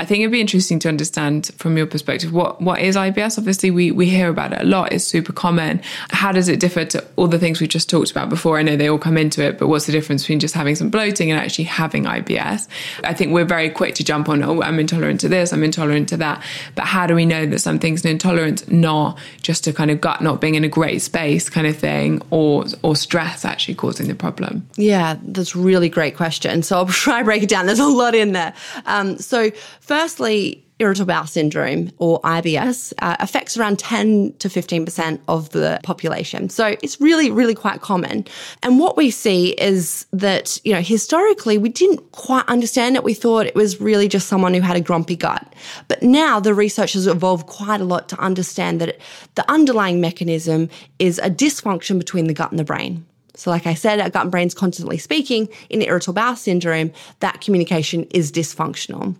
[0.00, 3.36] I think it'd be interesting to understand from your perspective what, what is IBS?
[3.36, 5.82] Obviously, we, we hear about it a lot, it's super common.
[6.08, 8.58] How does it differ to all the things we've just talked about before?
[8.58, 10.88] I know they all come into it, but what's the difference between just having some
[10.88, 12.66] bloating and actually having IBS?
[13.04, 16.08] I think we're very quick to jump on, oh, I'm intolerant to this, I'm intolerant
[16.08, 16.42] to that.
[16.74, 20.22] But how do we know that something's an intolerance, not just a kind of gut
[20.22, 24.14] not being in a great space kind of thing, or or stress actually causing the
[24.14, 24.66] problem?
[24.76, 26.62] Yeah, that's a really great question.
[26.62, 27.66] So I'll try break it down.
[27.66, 28.54] There's a lot in there.
[28.86, 29.50] Um, so,
[29.90, 36.48] firstly, irritable bowel syndrome or IBS uh, affects around 10 to 15% of the population.
[36.48, 38.24] So it's really, really quite common.
[38.62, 43.02] And what we see is that, you know, historically we didn't quite understand it.
[43.02, 45.44] We thought it was really just someone who had a grumpy gut.
[45.88, 49.00] But now the research has evolved quite a lot to understand that it,
[49.34, 50.68] the underlying mechanism
[51.00, 53.04] is a dysfunction between the gut and the brain.
[53.34, 55.48] So, like I said, our gut and brain's constantly speaking.
[55.68, 59.16] In irritable bowel syndrome, that communication is dysfunctional.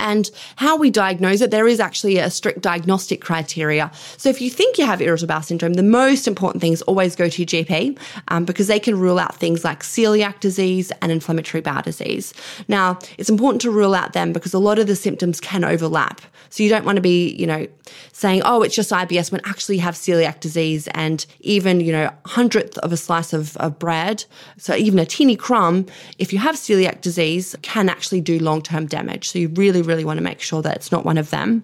[0.00, 3.90] And how we diagnose it, there is actually a strict diagnostic criteria.
[4.16, 7.14] So if you think you have irritable bowel syndrome, the most important thing is always
[7.14, 11.12] go to your GP um, because they can rule out things like celiac disease and
[11.12, 12.34] inflammatory bowel disease.
[12.66, 16.20] Now, it's important to rule out them because a lot of the symptoms can overlap.
[16.50, 17.66] So you don't want to be, you know,
[18.12, 22.10] saying, oh, it's just IBS when actually you have celiac disease and even, you know,
[22.26, 24.24] hundredth of a slice of, of bread.
[24.56, 25.86] So even a teeny crumb,
[26.18, 29.28] if you have celiac disease, can actually do long-term damage.
[29.30, 31.62] So you really, really really want to make sure that it's not one of them.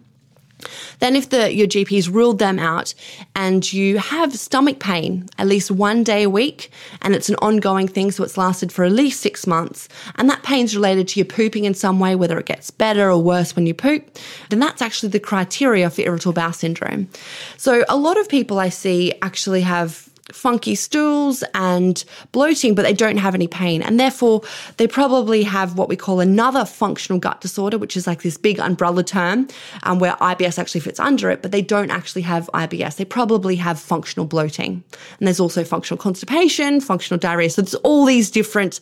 [1.01, 2.95] Then, if the your GP's ruled them out
[3.35, 6.71] and you have stomach pain at least one day a week,
[7.03, 10.43] and it's an ongoing thing, so it's lasted for at least six months, and that
[10.43, 13.67] pain's related to your pooping in some way, whether it gets better or worse when
[13.67, 14.19] you poop,
[14.51, 17.09] then that's actually the criteria for irritable bowel syndrome.
[17.57, 22.93] So, a lot of people I see actually have funky stools and bloating, but they
[22.93, 23.83] don't have any pain.
[23.83, 24.43] And therefore,
[24.77, 28.59] they probably have what we call another functional gut disorder, which is like this big
[28.59, 29.49] umbrella term
[29.85, 32.97] um, where IBS actually fits under it, but they don't actually have IBS.
[32.97, 34.83] They probably have functional bloating.
[35.19, 37.51] And there's also functional constipation, functional diarrhea.
[37.51, 38.81] So there's all these different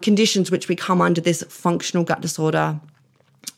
[0.00, 2.80] conditions which we come under this functional gut disorder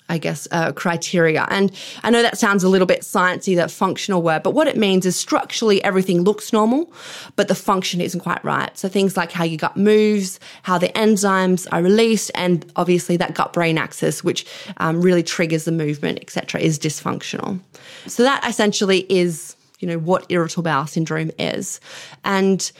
[0.08, 1.46] I guess, uh, criteria.
[1.48, 4.76] And I know that sounds a little bit sciencey, that functional word, but what it
[4.76, 6.92] means is structurally everything looks normal,
[7.36, 8.76] but the function isn't quite right.
[8.76, 13.34] So things like how your gut moves, how the enzymes are released, and obviously that
[13.34, 17.58] gut-brain axis, which um, really triggers the movement, etc., is dysfunctional.
[18.06, 21.80] So that essentially is, you know, what irritable bowel syndrome is.
[22.24, 22.70] And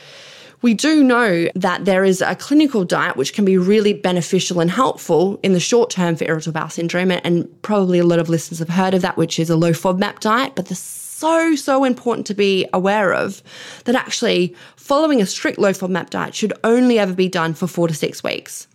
[0.61, 4.71] we do know that there is a clinical diet which can be really beneficial and
[4.71, 7.11] helpful in the short term for irritable bowel syndrome.
[7.11, 10.19] And probably a lot of listeners have heard of that, which is a low FODMAP
[10.19, 10.53] diet.
[10.55, 13.41] But the so, so important to be aware of
[13.85, 17.87] that actually following a strict low FODMAP diet should only ever be done for four
[17.87, 18.67] to six weeks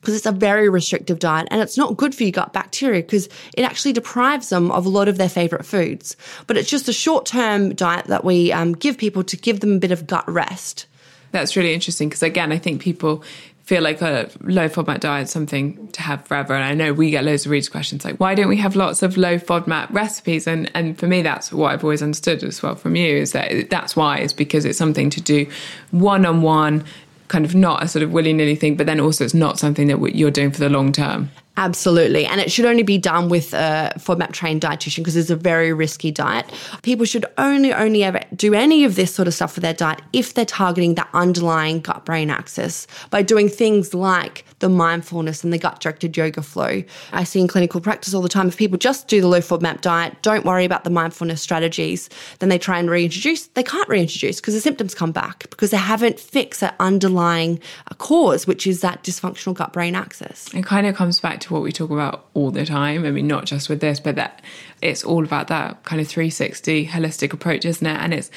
[0.00, 3.28] because it's a very restrictive diet and it's not good for your gut bacteria because
[3.56, 6.16] it actually deprives them of a lot of their favorite foods.
[6.46, 9.76] But it's just a short term diet that we um, give people to give them
[9.76, 10.86] a bit of gut rest.
[11.34, 13.24] That's really interesting because again, I think people
[13.64, 16.54] feel like a low FODMAP diet something to have forever.
[16.54, 19.02] And I know we get loads of readers questions like, why don't we have lots
[19.02, 20.46] of low FODMAP recipes?
[20.46, 23.68] And and for me, that's what I've always understood as well from you is that
[23.68, 25.48] that's why is because it's something to do
[25.90, 26.84] one on one,
[27.26, 29.88] kind of not a sort of willy nilly thing, but then also it's not something
[29.88, 31.30] that you're doing for the long term.
[31.56, 32.26] Absolutely.
[32.26, 35.36] And it should only be done with uh, a FODMAP trained dietitian because it's a
[35.36, 36.46] very risky diet.
[36.82, 40.02] People should only, only ever do any of this sort of stuff for their diet
[40.12, 45.52] if they're targeting the underlying gut brain axis by doing things like the mindfulness and
[45.52, 46.82] the gut directed yoga flow.
[47.12, 49.80] I see in clinical practice all the time if people just do the low FODMAP
[49.80, 54.40] diet, don't worry about the mindfulness strategies, then they try and reintroduce, they can't reintroduce
[54.40, 57.60] because the symptoms come back because they haven't fixed that underlying
[57.98, 60.52] cause, which is that dysfunctional gut brain axis.
[60.52, 63.04] It kind of comes back to what we talk about all the time.
[63.04, 64.42] I mean, not just with this, but that
[64.82, 67.96] it's all about that kind of 360 holistic approach, isn't it?
[67.96, 68.30] And it's,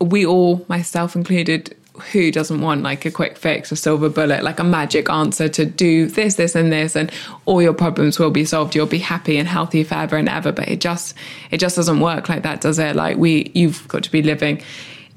[0.00, 1.76] we all, myself included,
[2.12, 5.64] who doesn't want like a quick fix, a silver bullet, like a magic answer to
[5.64, 7.10] do this, this, and this, and
[7.44, 8.74] all your problems will be solved.
[8.74, 10.50] You'll be happy and healthy forever and ever.
[10.50, 11.14] But it just,
[11.52, 12.96] it just doesn't work like that, does it?
[12.96, 14.60] Like we, you've got to be living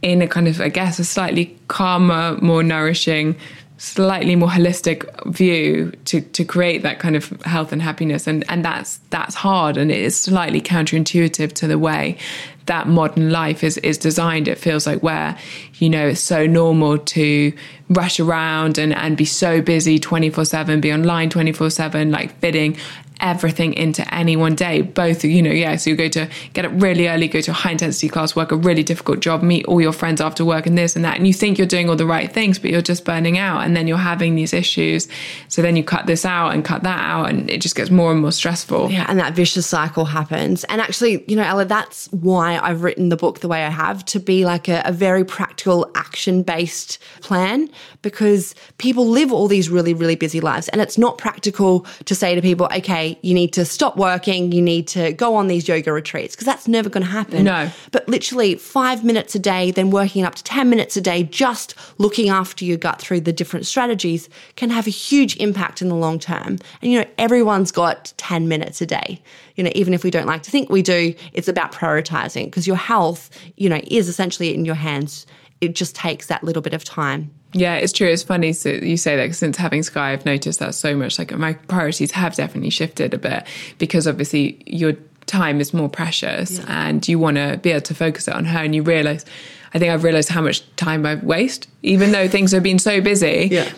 [0.03, 3.36] in a kind of, I guess, a slightly calmer, more nourishing,
[3.78, 8.28] slightly more holistic view to to create that kind of health and happiness.
[8.28, 12.17] And and that's that's hard and it is slightly counterintuitive to the way
[12.65, 14.47] that modern life is is designed.
[14.47, 15.38] It feels like where
[15.75, 17.53] you know it's so normal to
[17.89, 22.75] rush around and and be so busy 24/7 be online 24/7 like fitting
[23.20, 24.82] everything into any one day.
[24.82, 27.53] Both, you know, yeah, so you go to get up really early, go to a
[27.53, 30.78] high intensity class, work a really difficult job, meet all your friends after work and
[30.78, 31.18] this and that.
[31.18, 33.63] And you think you're doing all the right things, but you're just burning out.
[33.63, 35.07] And then you're having these issues.
[35.47, 38.11] So then you cut this out and cut that out, and it just gets more
[38.11, 38.91] and more stressful.
[38.91, 40.63] Yeah, and that vicious cycle happens.
[40.65, 44.03] And actually, you know, Ella, that's why I've written the book the way I have
[44.05, 47.70] to be like a, a very practical, action based plan
[48.01, 50.68] because people live all these really, really busy lives.
[50.70, 54.62] And it's not practical to say to people, okay, you need to stop working, you
[54.62, 57.43] need to go on these yoga retreats, because that's never going to happen.
[57.43, 57.70] No.
[57.91, 61.76] But literally five minutes a day, then working up to 10 minutes a day, just
[61.97, 65.95] looking after your gut through the different strategies can have a huge impact in the
[65.95, 66.58] long term.
[66.82, 69.22] And, you know, everyone's got 10 minutes a day.
[69.55, 72.68] You know, even if we don't like to think we do, it's about prioritizing because
[72.68, 75.26] your health, you know, is essentially in your hands.
[75.62, 77.32] It just takes that little bit of time.
[77.53, 78.08] Yeah, it's true.
[78.08, 81.18] It's funny so you say that since having Skye, I've noticed that so much.
[81.18, 83.47] Like my priorities have definitely shifted a bit
[83.78, 84.93] because obviously your
[85.26, 86.88] time is more precious yeah.
[86.88, 88.60] and you want to be able to focus it on her.
[88.60, 89.26] And you realize,
[89.74, 93.01] I think I've realized how much time I waste, even though things have been so
[93.01, 93.49] busy.
[93.51, 93.72] Yeah.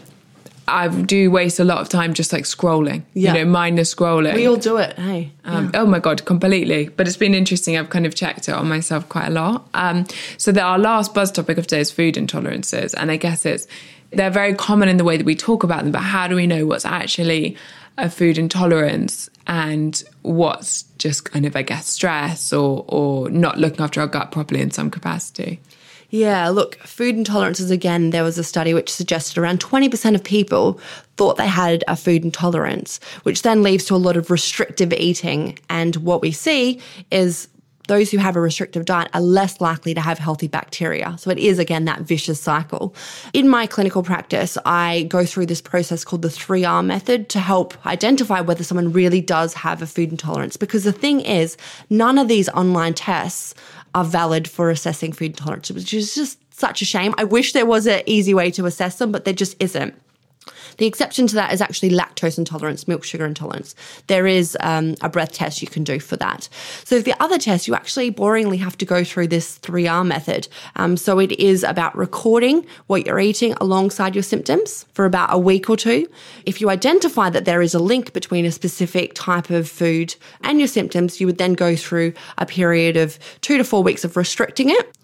[0.72, 3.34] I do waste a lot of time just like scrolling, yeah.
[3.34, 4.34] you know, mindless scrolling.
[4.34, 4.98] We all do it.
[4.98, 5.32] Hey.
[5.44, 5.82] Um, yeah.
[5.82, 6.90] Oh my God, completely.
[6.90, 7.78] But it's been interesting.
[7.78, 9.68] I've kind of checked it on myself quite a lot.
[9.74, 10.06] Um,
[10.38, 12.94] so that our last buzz topic of today is food intolerances.
[12.96, 13.68] And I guess it's,
[14.12, 16.48] they're very common in the way that we talk about them, but how do we
[16.48, 17.56] know what's actually
[17.98, 23.82] a food intolerance and what's just kind of, I guess, stress or, or not looking
[23.82, 25.60] after our gut properly in some capacity?
[26.10, 30.80] Yeah, look, food intolerances again, there was a study which suggested around 20% of people
[31.18, 35.60] thought they had a food intolerance, which then leads to a lot of restrictive eating.
[35.70, 36.82] And what we see
[37.12, 37.47] is
[37.89, 41.16] those who have a restrictive diet are less likely to have healthy bacteria.
[41.18, 42.95] So it is again that vicious cycle.
[43.34, 47.86] In my clinical practice, I go through this process called the 3R method to help
[47.88, 50.55] identify whether someone really does have a food intolerance.
[50.55, 51.57] Because the thing is,
[51.89, 53.55] none of these online tests
[53.96, 57.14] are valid for assessing food intolerance, which is just such a shame.
[57.18, 59.94] I wish there was an easy way to assess them, but there just isn't.
[60.78, 63.76] The exception to that is actually lactose intolerance, milk sugar intolerance.
[64.08, 66.50] There is um, a breath test you can do for that.
[66.84, 70.47] So the other test, you actually boringly have to go through this 3R method.
[70.76, 75.38] Um, so it is about recording what you're eating alongside your symptoms for about a
[75.38, 76.08] week or two.
[76.45, 80.60] If you identify that there is a link between a specific type of food and
[80.60, 84.16] your symptoms, you would then go through a period of two to four weeks of
[84.18, 84.95] restricting it.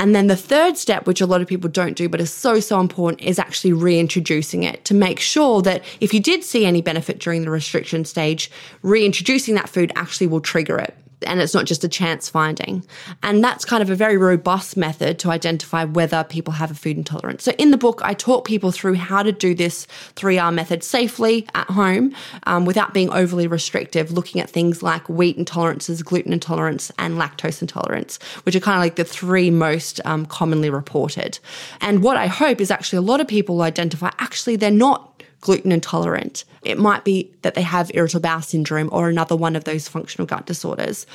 [0.00, 2.58] And then the third step, which a lot of people don't do, but is so,
[2.58, 6.80] so important, is actually reintroducing it to make sure that if you did see any
[6.80, 10.96] benefit during the restriction stage, reintroducing that food actually will trigger it
[11.26, 12.84] and it's not just a chance finding.
[13.22, 16.96] And that's kind of a very robust method to identify whether people have a food
[16.96, 17.44] intolerance.
[17.44, 21.46] So in the book, I talk people through how to do this 3R method safely
[21.54, 22.14] at home
[22.44, 27.60] um, without being overly restrictive, looking at things like wheat intolerances, gluten intolerance, and lactose
[27.60, 31.38] intolerance, which are kind of like the three most um, commonly reported.
[31.80, 35.09] And what I hope is actually a lot of people identify actually they're not
[35.40, 36.44] gluten intolerant.
[36.62, 40.26] It might be that they have irritable bowel syndrome or another one of those functional
[40.26, 41.06] gut disorders.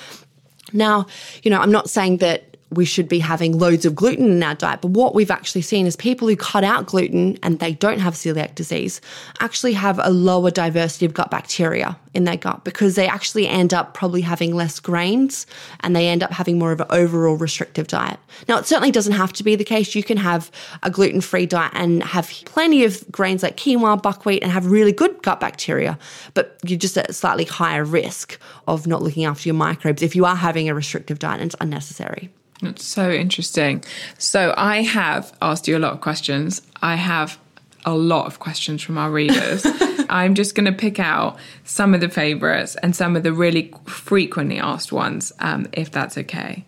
[0.73, 1.05] Now,
[1.43, 4.55] you know, I'm not saying that we should be having loads of gluten in our
[4.55, 4.81] diet.
[4.81, 8.13] But what we've actually seen is people who cut out gluten and they don't have
[8.13, 9.01] celiac disease
[9.39, 13.73] actually have a lower diversity of gut bacteria in their gut because they actually end
[13.73, 15.45] up probably having less grains
[15.81, 18.19] and they end up having more of an overall restrictive diet.
[18.47, 19.95] Now, it certainly doesn't have to be the case.
[19.95, 20.49] You can have
[20.83, 24.91] a gluten free diet and have plenty of grains like quinoa, buckwheat, and have really
[24.91, 25.97] good gut bacteria,
[26.33, 30.25] but you're just at slightly higher risk of not looking after your microbes if you
[30.25, 32.29] are having a restrictive diet and it's unnecessary.
[32.61, 33.83] That's so interesting.
[34.17, 36.61] So I have asked you a lot of questions.
[36.81, 37.37] I have
[37.85, 39.65] a lot of questions from our readers.
[40.09, 43.73] I'm just going to pick out some of the favorites and some of the really
[43.85, 46.65] frequently asked ones, um, if that's okay.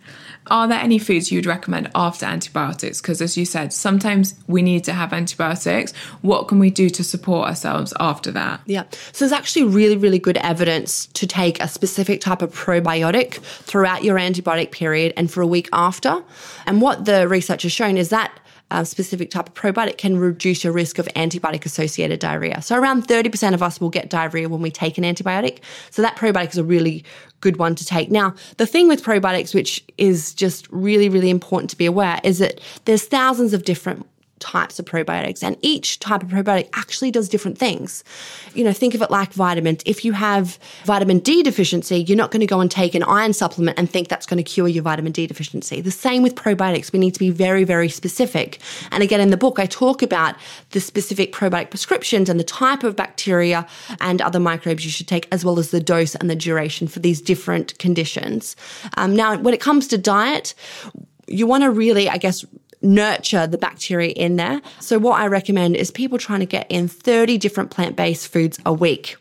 [0.50, 3.02] Are there any foods you'd recommend after antibiotics?
[3.02, 5.94] Because as you said, sometimes we need to have antibiotics.
[6.22, 8.62] What can we do to support ourselves after that?
[8.66, 8.84] Yeah.
[9.12, 14.04] So there's actually really, really good evidence to take a specific type of probiotic throughout
[14.04, 16.24] your antibiotic period and for a week after.
[16.66, 18.32] And what the research has shown is that
[18.72, 22.62] a specific type of probiotic can reduce your risk of antibiotic associated diarrhea.
[22.62, 25.60] So around 30% of us will get diarrhea when we take an antibiotic.
[25.90, 27.04] So that probiotic is a really
[27.40, 28.12] good one to take.
[28.12, 32.40] Now, the thing with probiotics, which is just really, really important to be aware, is
[32.40, 34.06] that there's thousands of different
[34.40, 38.04] types of probiotics and each type of probiotic actually does different things.
[38.54, 39.82] You know, think of it like vitamins.
[39.86, 43.34] If you have vitamin D deficiency, you're not going to go and take an iron
[43.34, 45.82] supplement and think that's going to cure your vitamin D deficiency.
[45.82, 46.92] The same with probiotics.
[46.92, 48.60] We need to be very, very specific.
[48.92, 50.36] And again, in the book, I talk about
[50.72, 53.68] the specific probiotic prescriptions and the type of bacteria
[54.00, 57.00] and other microbes you should take, as well as the dose and the duration for
[57.00, 58.56] these different conditions.
[58.98, 60.54] Um, now, when it comes to diet,
[61.28, 62.46] you want to really, I guess,
[62.82, 64.62] nurture the bacteria in there.
[64.80, 68.74] So what I recommend is people trying to get in 30 different plant-based foods a
[68.74, 69.18] week.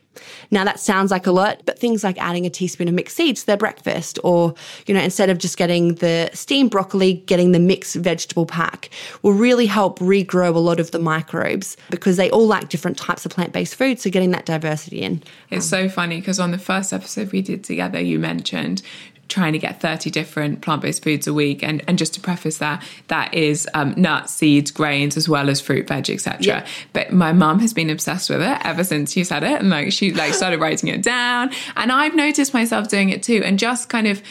[0.51, 3.41] Now that sounds like a lot, but things like adding a teaspoon of mixed seeds
[3.41, 4.55] to their breakfast or,
[4.87, 8.91] you know, instead of just getting the steamed broccoli, getting the mixed vegetable pack
[9.23, 13.27] will really help regrow a lot of the microbes because they all like different types
[13.27, 14.03] of plant-based foods.
[14.03, 15.23] So getting that diversity in.
[15.51, 18.83] It's so funny because on the first episode we did together, you mentioned
[19.29, 22.83] trying to get 30 different plant-based foods a week and and just to preface that
[23.09, 26.67] that is um, nuts seeds grains as well as fruit veg etc yeah.
[26.93, 29.93] but my mum has been obsessed with it ever since you said it and like
[29.93, 33.89] she like started writing it down and i've noticed myself doing it too and just
[33.89, 34.23] kind of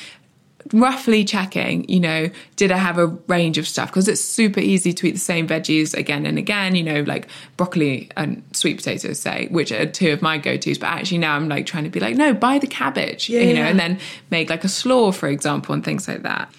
[0.74, 3.90] roughly checking, you know, did I have a range of stuff?
[3.90, 7.28] Because it's super easy to eat the same veggies again and again, you know, like
[7.56, 10.78] broccoli and sweet potatoes, say, which are two of my go tos.
[10.78, 13.42] But actually now I'm like trying to be like, no, buy the cabbage, yeah.
[13.42, 14.00] you know, and then
[14.32, 16.52] make like a slaw, for example, and things like that.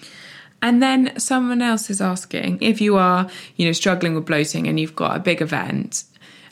[0.61, 4.79] And then someone else is asking if you are, you know, struggling with bloating and
[4.79, 6.05] you've got a big event,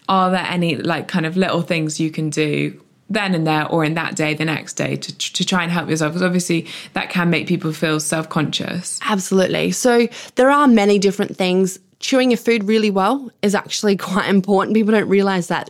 [0.08, 2.80] are there any like kind of little things you can do
[3.10, 5.90] then and there or in that day the next day to, to try and help
[5.90, 9.00] yourself because obviously that can make people feel self-conscious.
[9.04, 9.72] Absolutely.
[9.72, 11.80] So there are many different things.
[12.00, 14.76] Chewing your food really well is actually quite important.
[14.76, 15.70] People don't realize that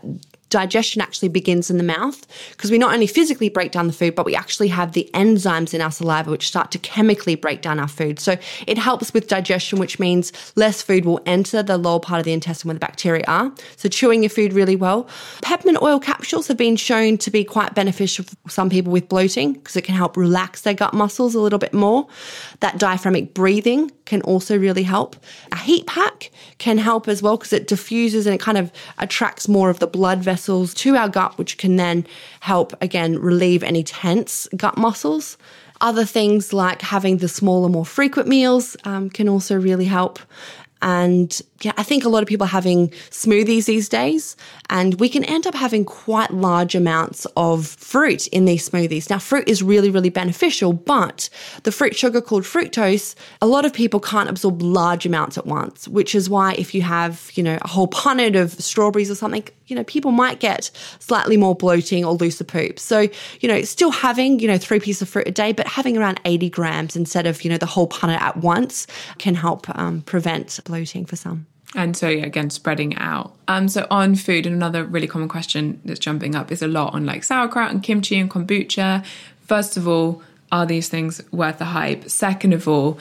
[0.49, 4.15] digestion actually begins in the mouth because we not only physically break down the food,
[4.15, 7.79] but we actually have the enzymes in our saliva which start to chemically break down
[7.79, 8.19] our food.
[8.19, 8.37] So
[8.67, 12.33] it helps with digestion, which means less food will enter the lower part of the
[12.33, 13.51] intestine where the bacteria are.
[13.75, 15.07] So chewing your food really well.
[15.41, 19.53] Peppermint oil capsules have been shown to be quite beneficial for some people with bloating
[19.53, 22.07] because it can help relax their gut muscles a little bit more.
[22.59, 25.15] That diaphragmatic breathing can also really help.
[25.51, 29.47] A heat pack can help as well because it diffuses and it kind of attracts
[29.47, 32.05] more of the blood vessels to our gut, which can then
[32.39, 35.37] help again relieve any tense gut muscles.
[35.81, 40.19] Other things like having the smaller, more frequent meals um, can also really help.
[40.85, 44.37] And yeah, I think a lot of people are having smoothies these days,
[44.69, 49.09] and we can end up having quite large amounts of fruit in these smoothies.
[49.09, 51.27] Now, fruit is really, really beneficial, but
[51.63, 55.87] the fruit sugar called fructose, a lot of people can't absorb large amounts at once,
[55.87, 59.47] which is why if you have, you know, a whole punnet of strawberries or something,
[59.65, 60.69] you know, people might get
[60.99, 62.77] slightly more bloating or looser poop.
[62.77, 63.07] So,
[63.39, 66.21] you know, still having, you know, three pieces of fruit a day, but having around
[66.25, 68.85] 80 grams instead of, you know, the whole punnet at once
[69.17, 70.74] can help um, prevent bloating
[71.05, 71.45] for some.
[71.75, 73.35] And so, yeah, again, spreading out.
[73.47, 76.93] Um, so on food, and another really common question that's jumping up is a lot
[76.93, 79.05] on like sauerkraut and kimchi and kombucha.
[79.41, 82.09] First of all, are these things worth the hype?
[82.09, 82.97] Second of all,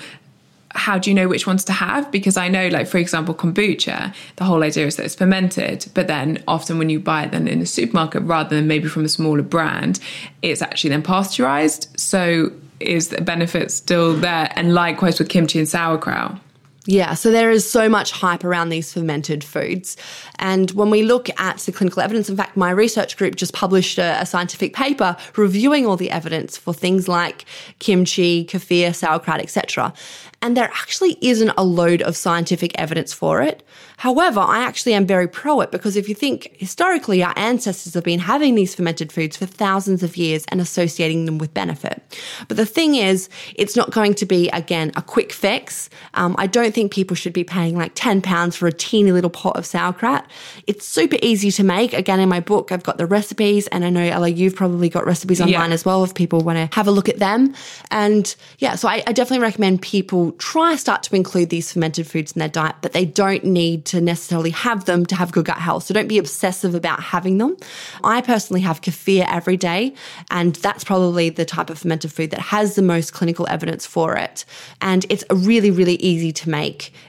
[0.70, 2.10] how do you know which ones to have?
[2.10, 6.08] Because I know, like, for example, kombucha, the whole idea is that it's fermented, but
[6.08, 9.08] then often when you buy it then in a supermarket rather than maybe from a
[9.08, 10.00] smaller brand,
[10.42, 11.88] it's actually then pasteurized.
[11.96, 12.50] So
[12.80, 14.50] is the benefit still there?
[14.56, 16.40] And likewise with kimchi and sauerkraut.
[16.86, 19.96] Yeah, so there is so much hype around these fermented foods.
[20.38, 23.96] And when we look at the clinical evidence, in fact, my research group just published
[23.96, 27.46] a, a, scientific paper reviewing all the evidence for things like
[27.78, 29.94] kimchi, kefir, sauerkraut, etc.
[30.42, 33.62] And there actually isn't a load of scientific evidence for it.
[33.96, 38.04] However, I actually am very pro it because if you think historically, our ancestors have
[38.04, 42.02] been having these fermented foods for thousands of years and associating them with benefit.
[42.48, 45.88] But the thing is, it's not going to be, again, a quick fix.
[46.12, 49.30] Um, I don't think people should be paying like 10 pounds for a teeny little
[49.30, 50.26] pot of sauerkraut.
[50.66, 51.92] It's super easy to make.
[51.92, 55.06] Again, in my book, I've got the recipes, and I know, Ella, you've probably got
[55.06, 55.74] recipes online yeah.
[55.74, 57.54] as well if people want to have a look at them.
[57.90, 62.32] And yeah, so I, I definitely recommend people try start to include these fermented foods
[62.32, 65.58] in their diet, but they don't need to necessarily have them to have good gut
[65.58, 65.84] health.
[65.84, 67.56] So don't be obsessive about having them.
[68.02, 69.94] I personally have kefir every day,
[70.30, 74.16] and that's probably the type of fermented food that has the most clinical evidence for
[74.16, 74.44] it.
[74.80, 76.63] And it's really, really easy to make.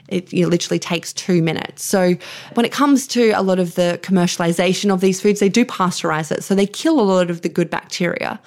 [0.08, 1.84] It you know, literally takes two minutes.
[1.84, 2.16] So
[2.54, 6.30] when it comes to a lot of the commercialization of these foods, they do pasteurize
[6.30, 6.44] it.
[6.44, 8.40] So they kill a lot of the good bacteria.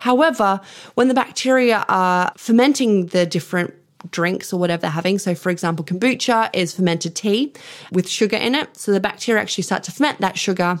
[0.00, 0.60] However,
[0.94, 3.74] when the bacteria are fermenting the different
[4.10, 5.18] drinks or whatever they're having.
[5.18, 7.52] So, for example, kombucha is fermented tea
[7.90, 8.76] with sugar in it.
[8.76, 10.78] So the bacteria actually start to ferment that sugar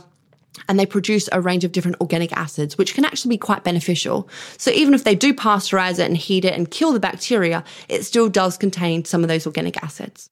[0.68, 4.28] and they produce a range of different organic acids, which can actually be quite beneficial.
[4.56, 8.04] So even if they do pasteurize it and heat it and kill the bacteria, it
[8.04, 10.28] still does contain some of those organic acids.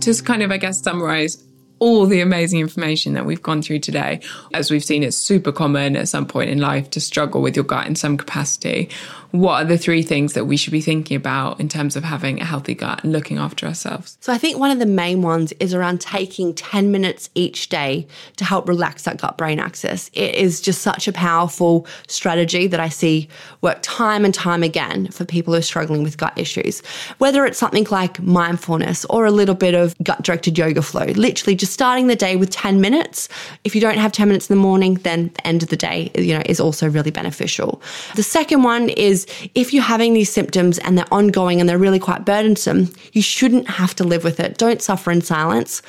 [0.00, 1.42] Just kind of, I guess, summarize
[1.82, 4.20] all the amazing information that we've gone through today.
[4.54, 7.64] As we've seen, it's super common at some point in life to struggle with your
[7.64, 8.88] gut in some capacity
[9.32, 12.40] what are the three things that we should be thinking about in terms of having
[12.40, 14.18] a healthy gut and looking after ourselves?
[14.20, 18.06] So, I think one of the main ones is around taking 10 minutes each day
[18.36, 20.10] to help relax that gut brain axis.
[20.12, 23.28] It is just such a powerful strategy that I see
[23.62, 26.80] work time and time again for people who are struggling with gut issues.
[27.18, 31.56] Whether it's something like mindfulness or a little bit of gut directed yoga flow, literally
[31.56, 33.28] just starting the day with 10 minutes.
[33.64, 36.10] If you don't have 10 minutes in the morning, then the end of the day,
[36.14, 37.82] you know, is also really beneficial.
[38.14, 41.98] The second one is if you're having these symptoms and they're ongoing and they're really
[41.98, 44.58] quite burdensome, you shouldn't have to live with it.
[44.58, 45.82] Don't suffer in silence.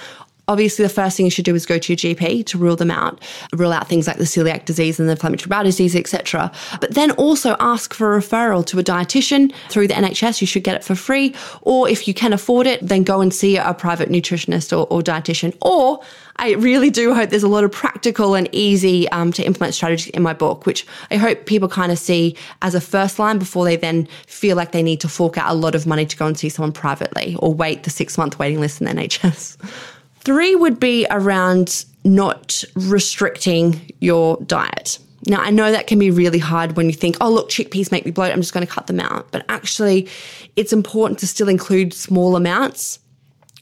[0.48, 2.92] Obviously, the first thing you should do is go to your GP to rule them
[2.92, 3.22] out,
[3.54, 6.52] rule out things like the celiac disease and the inflammatory bowel disease, etc.
[6.82, 10.42] But then also ask for a referral to a dietitian through the NHS.
[10.42, 11.34] You should get it for free.
[11.62, 15.02] Or if you can afford it, then go and see a private nutritionist or, or
[15.02, 15.56] dietitian.
[15.62, 16.02] Or
[16.36, 20.10] I really do hope there's a lot of practical and easy um, to implement strategies
[20.10, 23.64] in my book, which I hope people kind of see as a first line before
[23.64, 26.26] they then feel like they need to fork out a lot of money to go
[26.26, 29.58] and see someone privately or wait the six month waiting list in the NHS.
[30.24, 35.00] Three would be around not restricting your diet.
[35.28, 38.06] Now, I know that can be really hard when you think, oh, look, chickpeas make
[38.06, 38.32] me bloat.
[38.32, 39.32] I'm just going to cut them out.
[39.32, 40.10] But actually,
[40.56, 43.00] it's important to still include small amounts.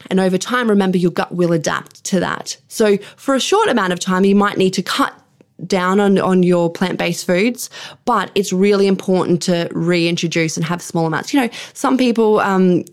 [0.10, 2.58] And over time, remember your gut will adapt to that.
[2.68, 5.14] So for a short amount of time, you might need to cut
[5.68, 7.70] down on, on your plant based foods,
[8.06, 11.34] but it's really important to reintroduce and have small amounts.
[11.34, 12.84] You know, some people um,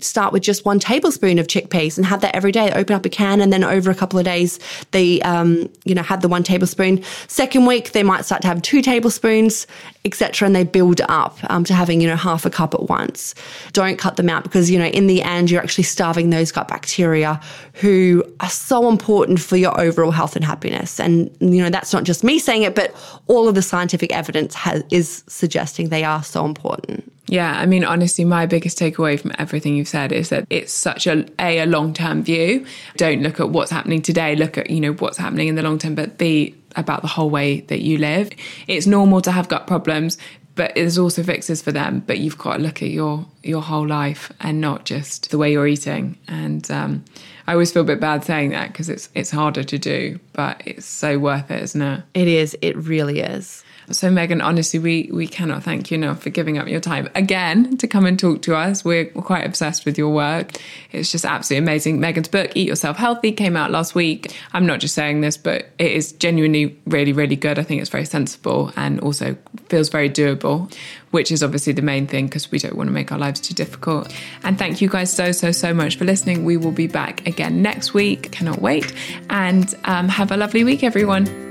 [0.00, 2.70] start with just one tablespoon of chickpeas and have that every day.
[2.72, 4.58] Open up a can and then over a couple of days,
[4.90, 7.02] they, um, you know, have the one tablespoon.
[7.26, 9.66] Second week, they might start to have two tablespoons,
[10.04, 10.46] etc.
[10.46, 13.34] And they build up um, to having, you know, half a cup at once.
[13.72, 16.68] Don't cut them out because, you know, in the end, you're actually starving those gut
[16.68, 17.40] bacteria
[17.74, 21.00] who are so important for your overall health and happiness.
[21.00, 22.94] And, you know, that's not just me saying it, but
[23.26, 27.10] all of the scientific evidence has, is suggesting they are so important.
[27.28, 31.06] Yeah, I mean, honestly, my biggest takeaway from everything you've said is that it's such
[31.06, 32.64] a a, a long term view.
[32.96, 34.34] Don't look at what's happening today.
[34.34, 37.30] Look at you know what's happening in the long term, but be about the whole
[37.30, 38.30] way that you live.
[38.66, 40.16] It's normal to have gut problems,
[40.54, 42.02] but there's also fixes for them.
[42.06, 45.52] But you've got to look at your your whole life and not just the way
[45.52, 46.18] you're eating.
[46.28, 47.04] And um,
[47.46, 50.62] I always feel a bit bad saying that because it's it's harder to do, but
[50.64, 52.04] it's so worth it, isn't it?
[52.14, 52.56] It is.
[52.62, 53.64] It really is.
[53.90, 57.78] So, Megan, honestly, we, we cannot thank you enough for giving up your time again
[57.78, 58.84] to come and talk to us.
[58.84, 60.52] We're, we're quite obsessed with your work.
[60.92, 61.98] It's just absolutely amazing.
[61.98, 64.34] Megan's book, Eat Yourself Healthy, came out last week.
[64.52, 67.58] I'm not just saying this, but it is genuinely really, really good.
[67.58, 69.36] I think it's very sensible and also
[69.68, 70.72] feels very doable,
[71.10, 73.54] which is obviously the main thing because we don't want to make our lives too
[73.54, 74.14] difficult.
[74.42, 76.44] And thank you guys so, so, so much for listening.
[76.44, 78.32] We will be back again next week.
[78.32, 78.92] Cannot wait.
[79.30, 81.48] And um, have a lovely week, everyone.